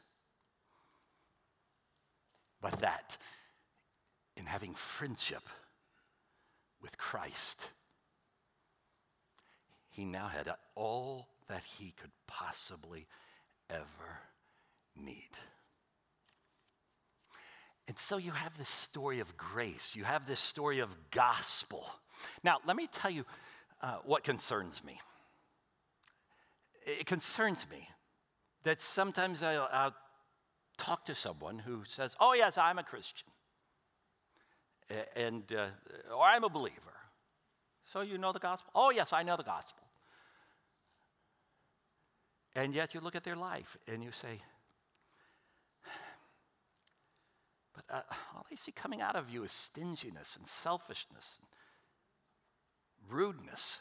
But 2.61 2.81
that 2.81 3.17
in 4.39 4.47
having 4.47 4.73
friendship 4.73 5.49
with 6.81 6.97
Christ, 6.97 7.71
he 9.91 10.05
now 10.05 10.29
had 10.29 10.49
all 10.77 11.29
that 11.49 11.65
he 11.79 11.93
could 12.01 12.13
possibly 12.29 13.07
ever 13.69 14.21
need. 14.97 15.31
And 17.89 17.99
so 17.99 18.19
you 18.19 18.31
have 18.31 18.57
this 18.57 18.69
story 18.69 19.21
of 19.21 19.37
grace, 19.37 19.93
you 19.97 20.05
have 20.05 20.27
this 20.27 20.41
story 20.41 20.79
of 20.79 20.95
gospel. 21.11 21.85
Now, 22.45 22.59
let 22.67 22.77
me 22.77 22.87
tell 22.87 23.11
you 23.11 23.25
uh, 23.83 23.97
what 24.05 24.23
concerns 24.25 24.85
me. 24.85 25.01
It 26.85 27.07
concerns 27.07 27.67
me 27.71 27.89
that 28.65 28.81
sometimes 28.81 29.43
I'll, 29.43 29.69
I'll 29.73 29.95
talk 30.77 31.07
to 31.07 31.15
someone 31.15 31.59
who 31.59 31.83
says, 31.87 32.15
Oh, 32.21 32.35
yes, 32.35 32.57
I'm 32.59 32.79
a 32.79 32.83
Christian, 32.83 33.29
and, 35.17 35.45
uh, 35.53 35.69
or 36.15 36.25
I'm 36.25 36.45
a 36.45 36.49
believer. 36.49 36.77
So 37.85 38.01
you 38.03 38.19
know 38.19 38.33
the 38.33 38.39
gospel? 38.39 38.71
Oh, 38.75 38.91
yes, 38.91 39.13
I 39.13 39.23
know 39.23 39.37
the 39.37 39.43
gospel. 39.43 39.85
And 42.55 42.75
yet 42.75 42.95
you 42.95 43.01
look 43.01 43.15
at 43.15 43.25
their 43.25 43.37
life 43.37 43.77
and 43.87 44.03
you 44.03 44.11
say, 44.13 44.41
but 47.75 47.85
uh, 47.91 48.03
all 48.35 48.47
I 48.51 48.55
see 48.55 48.73
coming 48.73 49.01
out 49.01 49.17
of 49.17 49.31
you 49.31 49.45
is 49.45 49.53
stinginess 49.53 50.37
and 50.37 50.47
selfishness, 50.47 51.39
and 51.41 53.13
rudeness. 53.13 53.79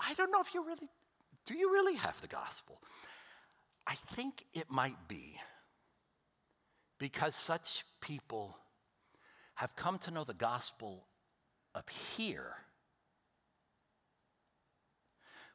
I 0.00 0.14
don't 0.14 0.30
know 0.30 0.40
if 0.40 0.54
you 0.54 0.64
really, 0.64 0.88
do 1.46 1.54
you 1.54 1.72
really 1.72 1.96
have 1.96 2.20
the 2.20 2.28
gospel? 2.28 2.80
I 3.86 3.94
think 4.14 4.46
it 4.54 4.70
might 4.70 5.08
be 5.08 5.33
because 7.04 7.34
such 7.34 7.84
people 8.00 8.56
have 9.56 9.76
come 9.76 9.98
to 9.98 10.10
know 10.10 10.24
the 10.24 10.32
gospel 10.32 11.04
up 11.74 11.90
here, 12.16 12.54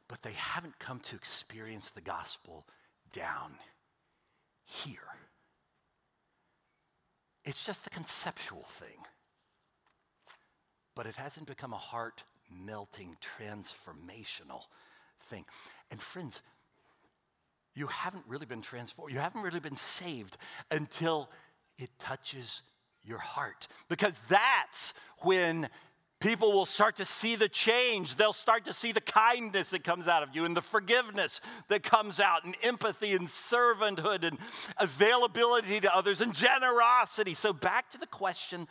but 0.06 0.22
they 0.22 0.34
haven't 0.34 0.78
come 0.78 1.00
to 1.00 1.16
experience 1.16 1.90
the 1.90 2.00
gospel 2.00 2.68
down 3.12 3.54
here. 4.64 5.18
It's 7.44 7.66
just 7.66 7.84
a 7.88 7.90
conceptual 7.90 8.62
thing, 8.68 9.02
but 10.94 11.06
it 11.06 11.16
hasn't 11.16 11.48
become 11.48 11.72
a 11.72 11.78
heart 11.78 12.22
melting, 12.48 13.16
transformational 13.40 14.66
thing. 15.18 15.44
And 15.90 16.00
friends, 16.00 16.42
you 17.80 17.86
haven't 17.86 18.24
really 18.28 18.44
been 18.44 18.60
transformed. 18.60 19.10
You 19.10 19.20
haven't 19.20 19.40
really 19.40 19.58
been 19.58 19.74
saved 19.74 20.36
until 20.70 21.30
it 21.78 21.88
touches 21.98 22.60
your 23.02 23.18
heart. 23.18 23.68
Because 23.88 24.20
that's 24.28 24.92
when 25.20 25.66
people 26.20 26.52
will 26.52 26.66
start 26.66 26.98
to 26.98 27.06
see 27.06 27.36
the 27.36 27.48
change. 27.48 28.16
They'll 28.16 28.34
start 28.34 28.66
to 28.66 28.74
see 28.74 28.92
the 28.92 29.00
kindness 29.00 29.70
that 29.70 29.82
comes 29.82 30.08
out 30.08 30.22
of 30.22 30.36
you 30.36 30.44
and 30.44 30.54
the 30.54 30.60
forgiveness 30.60 31.40
that 31.68 31.82
comes 31.82 32.20
out, 32.20 32.44
and 32.44 32.54
empathy 32.62 33.12
and 33.12 33.26
servanthood 33.26 34.24
and 34.24 34.38
availability 34.76 35.80
to 35.80 35.96
others 35.96 36.20
and 36.20 36.34
generosity. 36.34 37.32
So, 37.32 37.54
back 37.54 37.90
to 37.92 37.98
the 37.98 38.06
question 38.06 38.68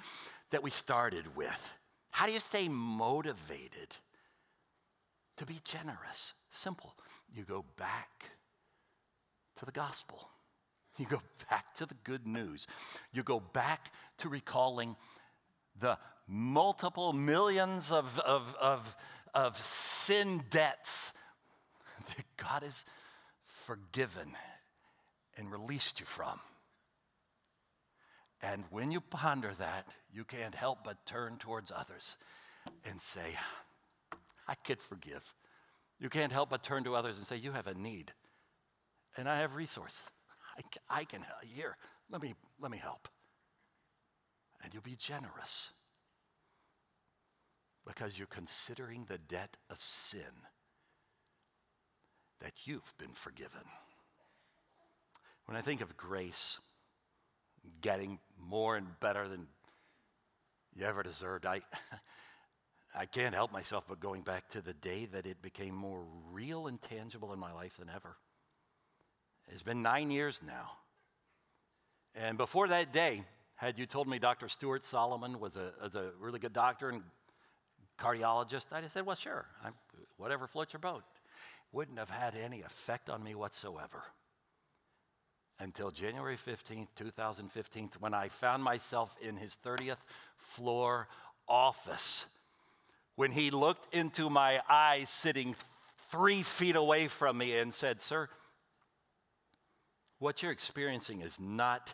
that 0.51 0.61
we 0.61 0.69
started 0.69 1.35
with 1.35 1.75
how 2.11 2.27
do 2.27 2.31
you 2.31 2.39
stay 2.39 2.69
motivated 2.69 3.97
to 5.37 5.47
be 5.47 5.61
generous? 5.63 6.33
Simple. 6.51 6.93
You 7.33 7.43
go 7.43 7.65
back 7.75 8.25
to 9.59 9.65
the 9.65 9.71
gospel. 9.71 10.29
You 10.97 11.05
go 11.05 11.21
back 11.49 11.73
to 11.75 11.85
the 11.85 11.95
good 12.03 12.25
news. 12.25 12.67
You 13.13 13.23
go 13.23 13.39
back 13.39 13.91
to 14.19 14.29
recalling 14.29 14.95
the 15.79 15.97
multiple 16.27 17.13
millions 17.13 17.91
of, 17.91 18.19
of, 18.19 18.55
of, 18.59 18.95
of 19.33 19.57
sin 19.57 20.43
debts 20.49 21.13
that 22.07 22.25
God 22.37 22.63
has 22.63 22.85
forgiven 23.45 24.31
and 25.37 25.51
released 25.51 25.99
you 25.99 26.05
from. 26.05 26.39
And 28.41 28.63
when 28.69 28.91
you 28.91 29.01
ponder 29.01 29.51
that, 29.59 29.87
you 30.13 30.23
can't 30.23 30.55
help 30.55 30.79
but 30.83 31.05
turn 31.05 31.37
towards 31.37 31.71
others 31.75 32.17
and 32.85 33.01
say, 33.01 33.35
I 34.47 34.55
could 34.55 34.81
forgive. 34.81 35.33
You 35.99 36.09
can't 36.09 36.31
help 36.31 36.49
but 36.49 36.63
turn 36.63 36.85
to 36.85 36.95
others 36.95 37.17
and 37.17 37.27
say, 37.27 37.35
You 37.35 37.51
have 37.51 37.67
a 37.67 37.73
need 37.73 38.13
and 39.17 39.27
I 39.27 39.39
have 39.39 39.55
resources. 39.55 40.01
I, 40.89 40.99
I 41.01 41.03
can 41.03 41.21
help. 41.21 41.43
Here, 41.43 41.77
let 42.11 42.21
me, 42.21 42.35
let 42.59 42.71
me 42.71 42.77
help. 42.77 43.07
And 44.63 44.73
you'll 44.73 44.83
be 44.83 44.97
generous 44.97 45.69
because 47.87 48.17
you're 48.17 48.27
considering 48.27 49.05
the 49.07 49.17
debt 49.17 49.57
of 49.69 49.81
sin 49.81 50.21
that 52.41 52.53
you've 52.65 52.93
been 52.97 53.13
forgiven. 53.13 53.63
When 55.45 55.57
I 55.57 55.61
think 55.61 55.81
of 55.81 55.97
grace, 55.97 56.59
getting 57.81 58.19
more 58.39 58.75
and 58.75 58.99
better 58.99 59.27
than 59.27 59.47
you 60.75 60.85
ever 60.85 61.03
deserved, 61.03 61.45
I, 61.45 61.61
I 62.95 63.05
can't 63.05 63.33
help 63.35 63.51
myself 63.51 63.85
but 63.87 63.99
going 63.99 64.21
back 64.21 64.49
to 64.49 64.61
the 64.61 64.73
day 64.73 65.05
that 65.11 65.25
it 65.25 65.41
became 65.41 65.75
more 65.75 66.03
real 66.31 66.67
and 66.67 66.81
tangible 66.81 67.33
in 67.33 67.39
my 67.39 67.51
life 67.51 67.77
than 67.77 67.89
ever. 67.89 68.17
It's 69.49 69.63
been 69.63 69.81
nine 69.81 70.11
years 70.11 70.41
now. 70.45 70.71
And 72.15 72.37
before 72.37 72.67
that 72.67 72.93
day, 72.93 73.23
had 73.55 73.77
you 73.77 73.85
told 73.85 74.07
me 74.07 74.19
Dr. 74.19 74.47
Stuart 74.47 74.85
Solomon 74.85 75.39
was 75.39 75.57
a, 75.57 75.73
was 75.81 75.95
a 75.95 76.11
really 76.19 76.39
good 76.39 76.53
doctor 76.53 76.89
and 76.89 77.01
cardiologist, 77.99 78.71
I'd 78.71 78.83
have 78.83 78.91
said, 78.91 79.05
well, 79.05 79.15
sure, 79.15 79.45
I'm, 79.63 79.73
whatever 80.17 80.47
floats 80.47 80.73
your 80.73 80.79
boat. 80.79 81.03
Wouldn't 81.71 81.99
have 81.99 82.09
had 82.09 82.35
any 82.35 82.61
effect 82.61 83.09
on 83.09 83.23
me 83.23 83.35
whatsoever 83.35 84.03
until 85.59 85.91
January 85.91 86.37
15th, 86.37 86.87
2015, 86.95 87.89
when 87.99 88.13
I 88.13 88.29
found 88.29 88.63
myself 88.63 89.15
in 89.21 89.35
his 89.35 89.57
30th 89.63 89.99
floor 90.37 91.07
office. 91.47 92.25
When 93.15 93.31
he 93.31 93.51
looked 93.51 93.93
into 93.93 94.29
my 94.29 94.61
eyes, 94.69 95.09
sitting 95.09 95.55
three 96.09 96.43
feet 96.43 96.77
away 96.77 97.07
from 97.07 97.37
me, 97.37 97.57
and 97.57 97.73
said, 97.73 97.99
Sir, 97.99 98.29
what 100.19 100.43
you're 100.43 100.51
experiencing 100.51 101.21
is 101.21 101.39
not 101.39 101.93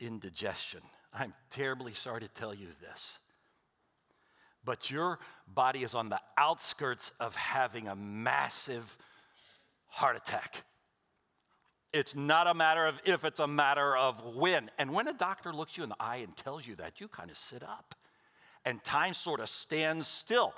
indigestion. 0.00 0.80
I'm 1.14 1.32
terribly 1.50 1.94
sorry 1.94 2.20
to 2.22 2.28
tell 2.28 2.54
you 2.54 2.68
this. 2.80 3.18
But 4.64 4.90
your 4.90 5.20
body 5.46 5.84
is 5.84 5.94
on 5.94 6.08
the 6.08 6.20
outskirts 6.36 7.12
of 7.20 7.36
having 7.36 7.86
a 7.86 7.94
massive 7.94 8.98
heart 9.86 10.16
attack. 10.16 10.64
It's 11.92 12.16
not 12.16 12.46
a 12.46 12.54
matter 12.54 12.84
of 12.84 13.00
if, 13.04 13.24
it's 13.24 13.40
a 13.40 13.46
matter 13.46 13.96
of 13.96 14.34
when. 14.34 14.70
And 14.78 14.92
when 14.92 15.06
a 15.06 15.14
doctor 15.14 15.52
looks 15.52 15.76
you 15.76 15.84
in 15.84 15.88
the 15.88 15.96
eye 16.00 16.16
and 16.16 16.36
tells 16.36 16.66
you 16.66 16.74
that, 16.76 17.00
you 17.00 17.08
kind 17.08 17.30
of 17.30 17.38
sit 17.38 17.62
up 17.62 17.94
and 18.64 18.82
time 18.82 19.14
sort 19.14 19.40
of 19.40 19.48
stands 19.48 20.08
still. 20.08 20.52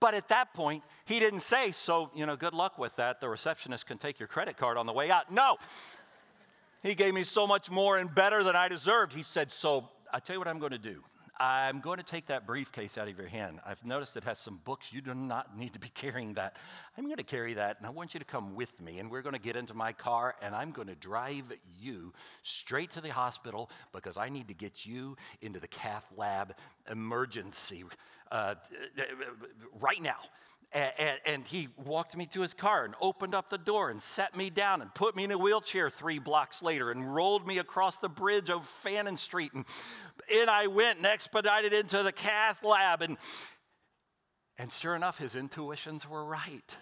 But 0.00 0.14
at 0.14 0.28
that 0.30 0.52
point, 0.54 0.82
he 1.04 1.20
didn't 1.20 1.40
say, 1.40 1.70
So, 1.70 2.10
you 2.14 2.26
know, 2.26 2.34
good 2.34 2.54
luck 2.54 2.78
with 2.78 2.96
that. 2.96 3.20
The 3.20 3.28
receptionist 3.28 3.86
can 3.86 3.98
take 3.98 4.18
your 4.18 4.26
credit 4.26 4.56
card 4.56 4.76
on 4.76 4.86
the 4.86 4.92
way 4.92 5.10
out. 5.10 5.30
No, 5.30 5.58
he 6.82 6.94
gave 6.94 7.14
me 7.14 7.24
so 7.24 7.46
much 7.46 7.70
more 7.70 7.98
and 7.98 8.12
better 8.14 8.42
than 8.42 8.56
I 8.56 8.68
deserved. 8.68 9.12
He 9.12 9.22
said, 9.22 9.50
So 9.50 9.88
I 10.12 10.20
tell 10.20 10.34
you 10.34 10.40
what 10.40 10.48
I'm 10.48 10.58
going 10.58 10.72
to 10.72 10.78
do. 10.78 11.02
I'm 11.40 11.80
going 11.80 11.96
to 11.96 12.04
take 12.04 12.26
that 12.26 12.46
briefcase 12.46 12.96
out 12.96 13.08
of 13.08 13.18
your 13.18 13.26
hand. 13.26 13.58
I've 13.66 13.84
noticed 13.84 14.16
it 14.16 14.22
has 14.24 14.38
some 14.38 14.60
books. 14.64 14.92
You 14.92 15.00
do 15.00 15.12
not 15.12 15.58
need 15.58 15.72
to 15.72 15.80
be 15.80 15.88
carrying 15.94 16.34
that. 16.34 16.56
I'm 16.96 17.04
going 17.04 17.16
to 17.16 17.24
carry 17.24 17.54
that, 17.54 17.78
and 17.78 17.86
I 17.86 17.90
want 17.90 18.14
you 18.14 18.20
to 18.20 18.26
come 18.26 18.54
with 18.54 18.80
me. 18.80 19.00
And 19.00 19.10
we're 19.10 19.22
going 19.22 19.34
to 19.34 19.40
get 19.40 19.56
into 19.56 19.74
my 19.74 19.92
car, 19.92 20.36
and 20.40 20.54
I'm 20.54 20.70
going 20.70 20.88
to 20.88 20.94
drive 20.94 21.52
you 21.80 22.12
straight 22.42 22.92
to 22.92 23.00
the 23.00 23.08
hospital 23.08 23.70
because 23.92 24.18
I 24.18 24.28
need 24.28 24.48
to 24.48 24.54
get 24.54 24.86
you 24.86 25.16
into 25.40 25.58
the 25.58 25.68
cath 25.68 26.06
lab 26.16 26.54
emergency 26.90 27.84
uh, 28.30 28.54
right 29.80 30.00
now. 30.00 30.18
And, 30.74 31.18
and, 31.26 31.46
he 31.46 31.68
walked 31.84 32.16
me 32.16 32.24
to 32.26 32.40
his 32.40 32.54
car 32.54 32.86
and 32.86 32.94
opened 32.98 33.34
up 33.34 33.50
the 33.50 33.58
door 33.58 33.90
and 33.90 34.02
set 34.02 34.34
me 34.34 34.48
down 34.48 34.80
and 34.80 34.94
put 34.94 35.14
me 35.14 35.24
in 35.24 35.30
a 35.30 35.36
wheelchair 35.36 35.90
three 35.90 36.18
blocks 36.18 36.62
later 36.62 36.90
and 36.90 37.14
rolled 37.14 37.46
me 37.46 37.58
across 37.58 37.98
the 37.98 38.08
bridge 38.08 38.48
of 38.48 38.66
Fannin 38.66 39.18
Street. 39.18 39.52
And 39.52 39.66
in 40.30 40.48
I 40.48 40.68
went 40.68 40.96
and 40.96 41.04
expedited 41.04 41.74
into 41.74 42.02
the 42.02 42.12
cath 42.12 42.64
lab. 42.64 43.02
And, 43.02 43.18
and 44.56 44.72
sure 44.72 44.96
enough, 44.96 45.18
his 45.18 45.34
intuitions 45.34 46.08
were 46.08 46.24
right. 46.24 46.74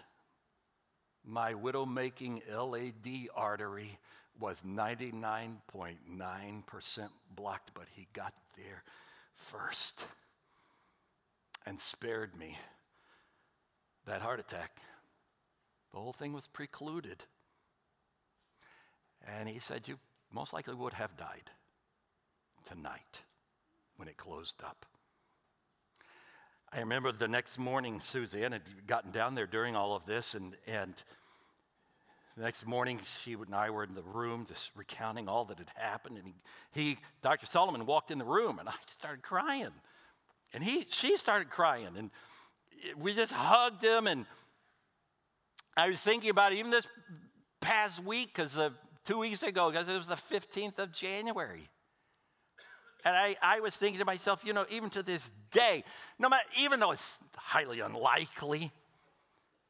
My 1.25 1.53
widow 1.53 1.85
making 1.85 2.43
LAD 2.49 3.27
artery 3.35 3.99
was 4.39 4.63
99.9% 4.65 7.09
blocked, 7.35 7.71
but 7.73 7.87
he 7.93 8.07
got 8.13 8.33
there 8.57 8.83
first 9.35 10.05
and 11.65 11.79
spared 11.79 12.35
me 12.35 12.57
that 14.05 14.21
heart 14.21 14.39
attack. 14.39 14.77
The 15.91 15.99
whole 15.99 16.13
thing 16.13 16.33
was 16.33 16.47
precluded. 16.47 17.23
And 19.27 19.47
he 19.47 19.59
said, 19.59 19.87
You 19.87 19.99
most 20.33 20.53
likely 20.53 20.75
would 20.75 20.93
have 20.93 21.17
died 21.17 21.49
tonight 22.65 23.21
when 23.97 24.07
it 24.07 24.17
closed 24.17 24.63
up. 24.63 24.85
I 26.73 26.79
remember 26.79 27.11
the 27.11 27.27
next 27.27 27.59
morning, 27.59 27.99
Suzanne 27.99 28.53
had 28.53 28.87
gotten 28.87 29.11
down 29.11 29.35
there 29.35 29.45
during 29.45 29.75
all 29.75 29.93
of 29.93 30.05
this, 30.05 30.35
and, 30.35 30.55
and 30.65 31.03
The 32.37 32.43
next 32.43 32.65
morning, 32.65 32.99
she 33.21 33.33
and 33.33 33.53
I 33.53 33.69
were 33.69 33.83
in 33.83 33.93
the 33.93 34.01
room 34.03 34.45
just 34.47 34.71
recounting 34.75 35.27
all 35.27 35.43
that 35.45 35.57
had 35.57 35.69
happened. 35.75 36.17
And 36.17 36.33
he, 36.73 36.81
he, 36.81 36.97
Dr. 37.21 37.45
Solomon, 37.45 37.85
walked 37.85 38.09
in 38.09 38.17
the 38.17 38.25
room 38.25 38.57
and 38.57 38.69
I 38.69 38.73
started 38.87 39.21
crying. 39.21 39.71
And 40.53 40.63
he, 40.63 40.85
she 40.89 41.17
started 41.17 41.49
crying. 41.49 41.89
And 41.97 42.09
we 42.97 43.13
just 43.13 43.31
hugged 43.31 43.83
him. 43.83 44.07
And 44.07 44.25
I 45.77 45.89
was 45.89 45.99
thinking 45.99 46.29
about 46.29 46.53
it 46.53 46.59
even 46.59 46.71
this 46.71 46.87
past 47.59 48.03
week, 48.03 48.33
because 48.33 48.57
uh, 48.57 48.69
two 49.05 49.19
weeks 49.19 49.43
ago, 49.43 49.71
because 49.71 49.87
it 49.87 49.97
was 49.97 50.07
the 50.07 50.15
15th 50.15 50.79
of 50.79 50.91
January. 50.91 51.69
And 53.03 53.15
I, 53.15 53.35
I 53.41 53.59
was 53.59 53.75
thinking 53.75 53.99
to 53.99 54.05
myself, 54.05 54.43
you 54.45 54.53
know, 54.53 54.65
even 54.69 54.89
to 54.91 55.01
this 55.01 55.31
day, 55.51 55.83
no 56.19 56.29
matter, 56.29 56.43
even 56.59 56.79
though 56.79 56.91
it's 56.91 57.19
highly 57.35 57.79
unlikely, 57.79 58.71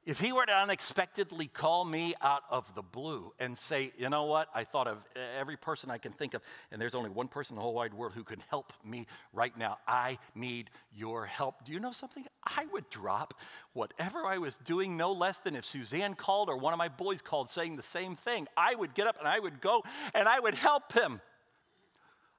if 0.04 0.20
he 0.20 0.32
were 0.32 0.46
to 0.46 0.54
unexpectedly 0.54 1.48
call 1.48 1.86
me 1.86 2.16
out 2.22 2.42
of 2.50 2.74
the 2.74 2.82
blue 2.82 3.34
and 3.40 3.56
say, 3.56 3.92
you 3.98 4.10
know 4.10 4.26
what, 4.26 4.50
I 4.54 4.64
thought 4.64 4.88
of 4.88 4.98
every 5.38 5.58
person 5.58 5.92
I 5.92 6.00
can 6.00 6.12
think 6.12 6.34
of, 6.34 6.42
and 6.72 6.82
there's 6.82 6.96
only 6.96 7.12
one 7.12 7.28
person 7.28 7.54
in 7.54 7.56
the 7.58 7.62
whole 7.62 7.76
wide 7.76 7.94
world 7.94 8.14
who 8.16 8.24
can 8.24 8.44
help 8.50 8.74
me 8.84 9.06
right 9.32 9.56
now. 9.56 9.78
I 9.88 10.18
need 10.34 10.72
your 10.96 11.28
help. 11.28 11.66
Do 11.66 11.72
you 11.72 11.80
know 11.80 11.92
something? 11.92 12.26
I 12.46 12.66
would 12.74 12.90
drop 12.90 13.36
whatever 13.74 14.26
I 14.26 14.40
was 14.40 14.56
doing 14.58 14.98
no 14.98 15.12
less 15.12 15.38
than 15.38 15.56
if 15.56 15.66
Suzanne 15.66 16.16
called 16.16 16.50
or 16.50 16.58
one 16.58 16.74
of 16.74 16.80
my 16.80 16.90
boys 16.90 17.22
called 17.22 17.50
saying 17.50 17.76
the 17.76 17.84
same 17.84 18.16
thing. 18.16 18.48
I 18.58 18.74
would 18.74 18.96
get 18.96 19.06
up 19.06 19.18
and 19.20 19.28
I 19.28 19.38
would 19.38 19.62
go 19.62 19.84
and 20.16 20.28
I 20.28 20.40
would 20.40 20.56
help 20.56 20.94
him. 20.94 21.22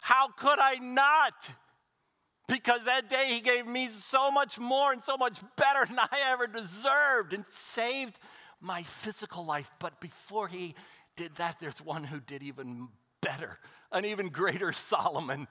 How 0.01 0.29
could 0.29 0.59
I 0.59 0.79
not? 0.81 1.51
Because 2.53 2.85
that 2.85 3.09
day 3.09 3.29
he 3.29 3.41
gave 3.41 3.67
me 3.67 3.89
so 3.89 4.31
much 4.31 4.59
more 4.59 4.93
and 4.93 5.03
so 5.03 5.17
much 5.17 5.39
better 5.57 5.87
than 5.87 5.99
I 5.99 6.19
ever 6.27 6.47
deserved 6.47 7.33
and 7.33 7.47
saved 7.47 8.19
my 8.61 8.83
physical 8.83 9.47
life. 9.47 9.71
But 9.79 10.03
before 10.03 10.49
he 10.49 10.75
did 11.17 11.35
that, 11.37 11.61
there's 11.61 11.81
one 11.81 12.05
who 12.05 12.21
did 12.21 12.43
even 12.43 12.89
better, 13.23 13.59
an 13.91 14.05
even 14.05 14.29
greater 14.29 14.71
Solomon, 14.75 15.49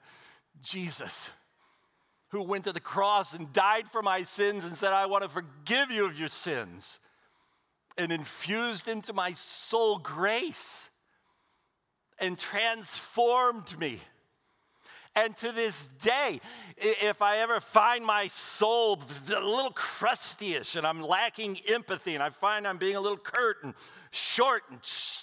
Jesus, 0.62 1.30
who 2.28 2.44
went 2.44 2.64
to 2.64 2.72
the 2.72 2.78
cross 2.78 3.34
and 3.34 3.52
died 3.52 3.88
for 3.88 4.00
my 4.00 4.22
sins 4.22 4.64
and 4.64 4.76
said, 4.76 4.92
I 4.92 5.06
want 5.06 5.24
to 5.24 5.28
forgive 5.28 5.90
you 5.90 6.06
of 6.06 6.16
your 6.16 6.28
sins, 6.28 7.00
and 7.98 8.12
infused 8.12 8.86
into 8.86 9.12
my 9.12 9.32
soul 9.32 9.98
grace 9.98 10.88
and 12.20 12.38
transformed 12.38 13.76
me 13.76 13.98
and 15.14 15.36
to 15.38 15.52
this 15.52 15.88
day, 16.02 16.40
if 16.78 17.20
I 17.20 17.38
ever 17.38 17.60
find 17.60 18.04
my 18.04 18.28
soul 18.28 18.98
a 19.28 19.40
little 19.40 19.72
crustyish 19.72 20.74
and 20.74 20.86
I'm 20.86 21.02
lacking 21.02 21.58
empathy 21.68 22.14
and 22.14 22.22
I 22.22 22.30
find 22.30 22.66
I'm 22.66 22.78
being 22.78 22.96
a 22.96 23.00
little 23.00 23.18
curt 23.18 23.58
and 23.62 23.74
short 24.10 24.62
and 24.70 24.80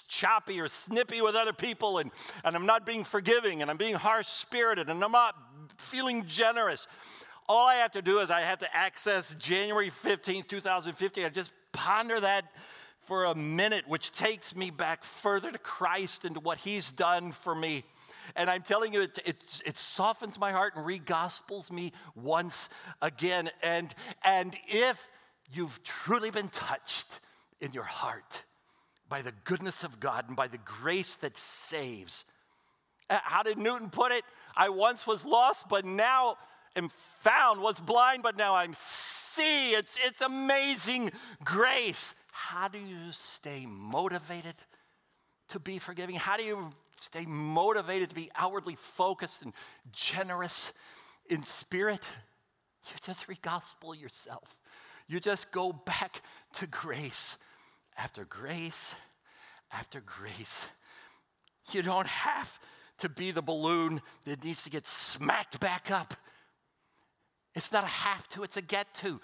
choppy 0.08 0.60
or 0.60 0.68
snippy 0.68 1.20
with 1.20 1.34
other 1.34 1.52
people 1.52 1.98
and, 1.98 2.12
and 2.44 2.54
I'm 2.54 2.66
not 2.66 2.86
being 2.86 3.02
forgiving 3.02 3.62
and 3.62 3.70
I'm 3.70 3.76
being 3.76 3.96
harsh 3.96 4.28
spirited 4.28 4.88
and 4.88 5.02
I'm 5.02 5.12
not 5.12 5.34
feeling 5.76 6.24
generous, 6.26 6.86
all 7.48 7.66
I 7.66 7.76
have 7.76 7.90
to 7.92 8.02
do 8.02 8.20
is 8.20 8.30
I 8.30 8.42
have 8.42 8.60
to 8.60 8.76
access 8.76 9.34
January 9.34 9.90
15th, 9.90 10.46
2015. 10.46 11.24
I 11.24 11.28
just 11.30 11.50
ponder 11.72 12.20
that 12.20 12.44
for 13.00 13.24
a 13.24 13.34
minute, 13.34 13.88
which 13.88 14.12
takes 14.12 14.54
me 14.54 14.70
back 14.70 15.02
further 15.02 15.50
to 15.50 15.58
Christ 15.58 16.24
and 16.24 16.36
to 16.36 16.40
what 16.40 16.58
He's 16.58 16.92
done 16.92 17.32
for 17.32 17.56
me. 17.56 17.82
And 18.36 18.50
I'm 18.50 18.62
telling 18.62 18.92
you, 18.92 19.02
it, 19.02 19.18
it, 19.24 19.62
it 19.66 19.78
softens 19.78 20.38
my 20.38 20.52
heart 20.52 20.74
and 20.76 20.84
re-gospels 20.84 21.70
me 21.70 21.92
once 22.14 22.68
again. 23.02 23.50
And, 23.62 23.94
and 24.24 24.56
if 24.68 25.08
you've 25.52 25.82
truly 25.82 26.30
been 26.30 26.48
touched 26.48 27.20
in 27.60 27.72
your 27.72 27.84
heart 27.84 28.44
by 29.08 29.22
the 29.22 29.32
goodness 29.44 29.84
of 29.84 30.00
God 30.00 30.26
and 30.28 30.36
by 30.36 30.48
the 30.48 30.58
grace 30.58 31.16
that 31.16 31.36
saves, 31.36 32.24
uh, 33.08 33.18
how 33.22 33.42
did 33.42 33.58
Newton 33.58 33.90
put 33.90 34.12
it? 34.12 34.24
I 34.56 34.68
once 34.68 35.06
was 35.06 35.24
lost, 35.24 35.68
but 35.68 35.84
now 35.84 36.36
am 36.76 36.88
found, 36.88 37.60
was 37.60 37.80
blind, 37.80 38.22
but 38.22 38.36
now 38.36 38.54
I'm 38.54 38.74
see. 38.74 39.72
It's, 39.72 39.98
it's 40.04 40.20
amazing 40.20 41.10
grace. 41.44 42.14
How 42.30 42.68
do 42.68 42.78
you 42.78 43.12
stay 43.12 43.66
motivated 43.66 44.54
to 45.48 45.58
be 45.58 45.78
forgiving? 45.78 46.16
How 46.16 46.36
do 46.36 46.44
you 46.44 46.70
stay 47.00 47.24
motivated 47.26 48.10
to 48.10 48.14
be 48.14 48.30
outwardly 48.36 48.74
focused 48.74 49.42
and 49.42 49.52
generous 49.92 50.72
in 51.28 51.42
spirit, 51.42 52.04
you 52.86 52.94
just 53.04 53.26
regospel 53.26 54.00
yourself. 54.00 54.58
You 55.06 55.20
just 55.20 55.50
go 55.50 55.72
back 55.72 56.22
to 56.54 56.66
grace 56.66 57.36
after 57.96 58.24
grace 58.24 58.94
after 59.72 60.00
grace. 60.00 60.66
You 61.72 61.82
don't 61.82 62.06
have 62.06 62.58
to 62.98 63.08
be 63.08 63.30
the 63.30 63.42
balloon 63.42 64.00
that 64.24 64.44
needs 64.44 64.64
to 64.64 64.70
get 64.70 64.86
smacked 64.86 65.60
back 65.60 65.90
up. 65.90 66.14
It's 67.54 67.72
not 67.72 67.84
a 67.84 67.88
have 67.88 68.28
to, 68.30 68.42
it's 68.42 68.56
a 68.56 68.62
get 68.62 68.92
to. 68.96 69.20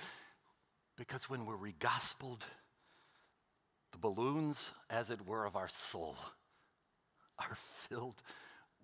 Because 0.97 1.29
when 1.29 1.45
we're 1.45 1.57
regospeled, 1.57 2.43
the 3.93 3.99
balloons, 3.99 4.73
as 4.91 5.11
it 5.11 5.27
were, 5.27 5.45
of 5.45 5.57
our 5.57 5.69
soul 5.69 6.17
are 7.39 7.55
filled 7.55 8.23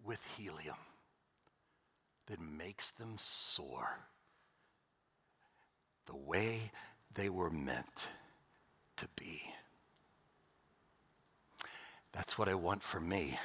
with 0.04 0.24
helium 0.36 0.76
that 2.26 2.40
makes 2.40 2.90
them 2.90 3.14
soar 3.16 4.00
the 6.06 6.16
way 6.16 6.70
they 7.14 7.28
were 7.28 7.50
meant 7.50 8.08
to 8.96 9.06
be. 9.16 9.42
That's 12.12 12.36
what 12.38 12.48
I 12.48 12.54
want 12.54 12.82
for 12.82 13.00
me. 13.00 13.38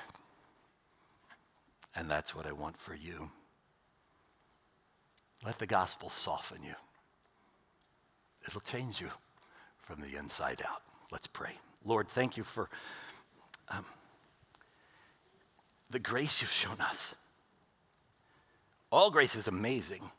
And 1.96 2.10
that's 2.10 2.36
what 2.36 2.46
I 2.46 2.52
want 2.52 2.78
for 2.78 2.94
you. 2.94 3.32
Let 5.46 5.58
the 5.60 5.68
gospel 5.68 6.10
soften 6.10 6.64
you, 6.64 6.76
it'll 8.46 8.62
change 8.62 9.00
you 9.02 9.10
from 9.82 10.02
the 10.02 10.18
inside 10.18 10.62
out. 10.68 10.82
Let's 11.12 11.28
pray. 11.28 11.54
Lord, 11.86 12.10
thank 12.10 12.38
you 12.38 12.44
for. 12.44 12.70
Um, 13.70 13.86
the 15.90 16.00
grace 16.00 16.42
you've 16.42 16.52
shown 16.52 16.80
us. 16.82 17.16
All 18.92 19.12
grace 19.12 19.36
is 19.36 19.48
amazing. 19.48 20.10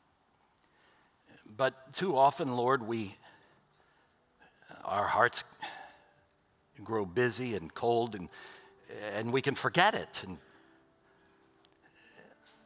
But 1.57 1.93
too 1.93 2.17
often, 2.17 2.57
Lord, 2.57 2.87
we, 2.87 3.15
our 4.85 5.07
hearts 5.07 5.45
grow 6.85 7.05
busy 7.05 7.57
and 7.57 7.73
cold 7.75 8.15
and, 8.15 8.29
and 9.15 9.33
we 9.33 9.43
can 9.43 9.55
forget 9.55 9.95
it. 9.95 10.23
And, 10.27 10.39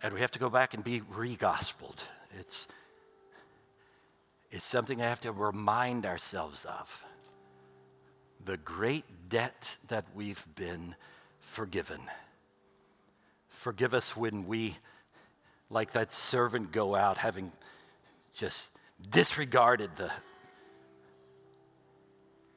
and 0.03 0.15
we 0.15 0.21
have 0.21 0.33
to 0.33 0.39
go 0.39 0.51
back 0.51 0.75
and 0.75 0.83
be 0.83 1.03
re 1.09 1.37
gospeled. 1.37 2.01
It's, 2.39 2.67
it's 4.51 4.65
something 4.65 5.01
I 5.01 5.07
have 5.07 5.21
to 5.21 5.33
remind 5.33 6.05
ourselves 6.05 6.65
of 6.65 7.05
the 8.45 8.57
great 8.57 9.05
debt 9.29 9.77
that 9.89 10.05
we've 10.15 10.45
been 10.57 10.97
forgiven. 11.41 12.01
Forgive 13.63 13.95
us 13.95 14.17
when 14.17 14.49
we, 14.49 14.77
like 15.71 15.93
that 15.93 16.11
servant, 16.11 16.73
go 16.73 16.97
out 16.97 17.17
having 17.17 17.53
just 18.35 18.77
disregarded 19.09 19.95
the, 19.95 20.11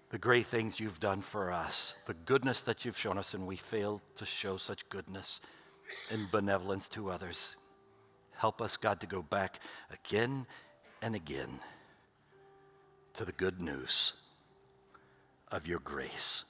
the 0.09 0.17
great 0.17 0.47
things 0.47 0.79
you've 0.79 0.99
done 0.99 1.21
for 1.21 1.51
us, 1.51 1.93
the 2.07 2.15
goodness 2.15 2.63
that 2.63 2.85
you've 2.85 2.97
shown 2.97 3.19
us, 3.19 3.35
and 3.35 3.45
we 3.45 3.55
fail 3.55 4.01
to 4.15 4.25
show 4.25 4.57
such 4.57 4.89
goodness 4.89 5.41
and 6.09 6.31
benevolence 6.31 6.89
to 6.89 7.11
others. 7.11 7.55
Help 8.35 8.59
us, 8.59 8.75
God, 8.75 8.99
to 9.01 9.05
go 9.05 9.21
back 9.21 9.59
again 9.91 10.47
and 11.03 11.13
again 11.13 11.59
to 13.13 13.25
the 13.25 13.31
good 13.31 13.61
news 13.61 14.13
of 15.51 15.67
your 15.67 15.81
grace 15.81 16.45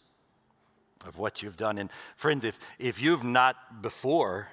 of 1.06 1.18
what 1.18 1.44
you've 1.44 1.58
done. 1.58 1.78
And 1.78 1.90
friends, 2.16 2.44
if, 2.44 2.60
if 2.80 3.02
you've 3.02 3.24
not 3.24 3.82
before 3.82 4.48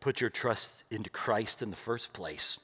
put 0.00 0.20
your 0.20 0.30
trust 0.30 0.84
into 0.90 1.10
Christ 1.10 1.62
in 1.62 1.70
the 1.70 1.76
first 1.76 2.12
place, 2.12 2.58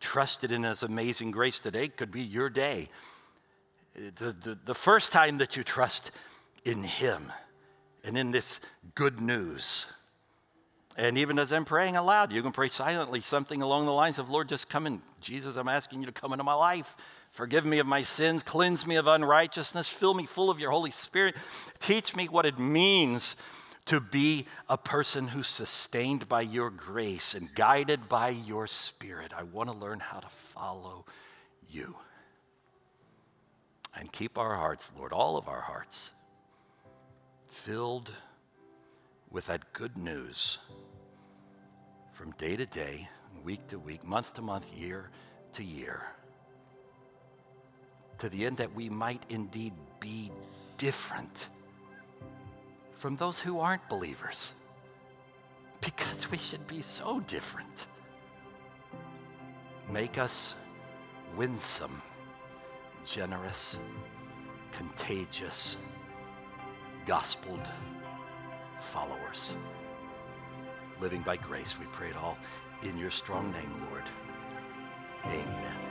trusted 0.00 0.52
in 0.52 0.62
His 0.62 0.82
amazing 0.82 1.32
grace, 1.32 1.58
today 1.58 1.88
could 1.88 2.10
be 2.10 2.22
your 2.22 2.48
day. 2.48 2.88
The, 3.94 4.32
the, 4.32 4.58
the 4.64 4.74
first 4.74 5.12
time 5.12 5.38
that 5.38 5.56
you 5.56 5.64
trust 5.64 6.10
in 6.64 6.82
Him 6.82 7.32
and 8.04 8.16
in 8.16 8.30
this 8.30 8.60
good 8.94 9.20
news. 9.20 9.86
And 10.98 11.18
even 11.18 11.38
as 11.38 11.52
I'm 11.52 11.66
praying 11.66 11.96
aloud, 11.96 12.32
you 12.32 12.42
can 12.42 12.52
pray 12.52 12.70
silently 12.70 13.20
something 13.20 13.60
along 13.60 13.84
the 13.84 13.92
lines 13.92 14.18
of, 14.18 14.30
Lord, 14.30 14.48
just 14.48 14.70
come 14.70 14.86
in. 14.86 15.02
Jesus, 15.20 15.56
I'm 15.56 15.68
asking 15.68 16.00
you 16.00 16.06
to 16.06 16.12
come 16.12 16.32
into 16.32 16.44
my 16.44 16.54
life. 16.54 16.96
Forgive 17.32 17.66
me 17.66 17.78
of 17.80 17.86
my 17.86 18.00
sins, 18.00 18.42
cleanse 18.42 18.86
me 18.86 18.96
of 18.96 19.06
unrighteousness, 19.06 19.90
fill 19.90 20.14
me 20.14 20.24
full 20.24 20.48
of 20.48 20.58
your 20.58 20.70
Holy 20.70 20.90
Spirit. 20.90 21.36
Teach 21.80 22.16
me 22.16 22.28
what 22.28 22.46
it 22.46 22.58
means 22.58 23.36
to 23.84 24.00
be 24.00 24.46
a 24.70 24.78
person 24.78 25.28
who's 25.28 25.48
sustained 25.48 26.30
by 26.30 26.40
your 26.40 26.70
grace 26.70 27.34
and 27.34 27.54
guided 27.54 28.08
by 28.08 28.30
your 28.30 28.66
Spirit. 28.66 29.34
I 29.36 29.42
want 29.42 29.68
to 29.68 29.76
learn 29.76 30.00
how 30.00 30.20
to 30.20 30.28
follow 30.28 31.04
you. 31.68 31.94
And 33.94 34.10
keep 34.10 34.38
our 34.38 34.54
hearts, 34.54 34.90
Lord, 34.96 35.12
all 35.12 35.36
of 35.36 35.46
our 35.46 35.60
hearts, 35.60 36.14
filled 37.46 38.10
with 39.30 39.46
that 39.46 39.74
good 39.74 39.98
news 39.98 40.58
from 42.16 42.30
day 42.38 42.56
to 42.56 42.64
day, 42.64 43.06
week 43.44 43.66
to 43.66 43.78
week, 43.78 44.02
month 44.06 44.32
to 44.32 44.40
month, 44.40 44.72
year 44.74 45.10
to 45.52 45.62
year, 45.62 46.02
to 48.16 48.30
the 48.30 48.46
end 48.46 48.56
that 48.56 48.74
we 48.74 48.88
might 48.88 49.22
indeed 49.28 49.74
be 50.00 50.32
different 50.78 51.50
from 52.94 53.16
those 53.16 53.38
who 53.38 53.60
aren't 53.60 53.86
believers, 53.90 54.54
because 55.82 56.30
we 56.30 56.38
should 56.38 56.66
be 56.66 56.80
so 56.80 57.20
different. 57.20 57.86
Make 59.92 60.16
us 60.16 60.56
winsome, 61.36 62.00
generous, 63.04 63.78
contagious, 64.72 65.76
gospeled 67.04 67.68
followers. 68.80 69.54
Living 71.00 71.22
by 71.22 71.36
grace, 71.36 71.78
we 71.78 71.86
pray 71.86 72.08
it 72.08 72.16
all 72.16 72.38
in 72.82 72.96
your 72.98 73.10
strong 73.10 73.52
name, 73.52 73.70
Lord. 73.90 74.04
Amen. 75.26 75.85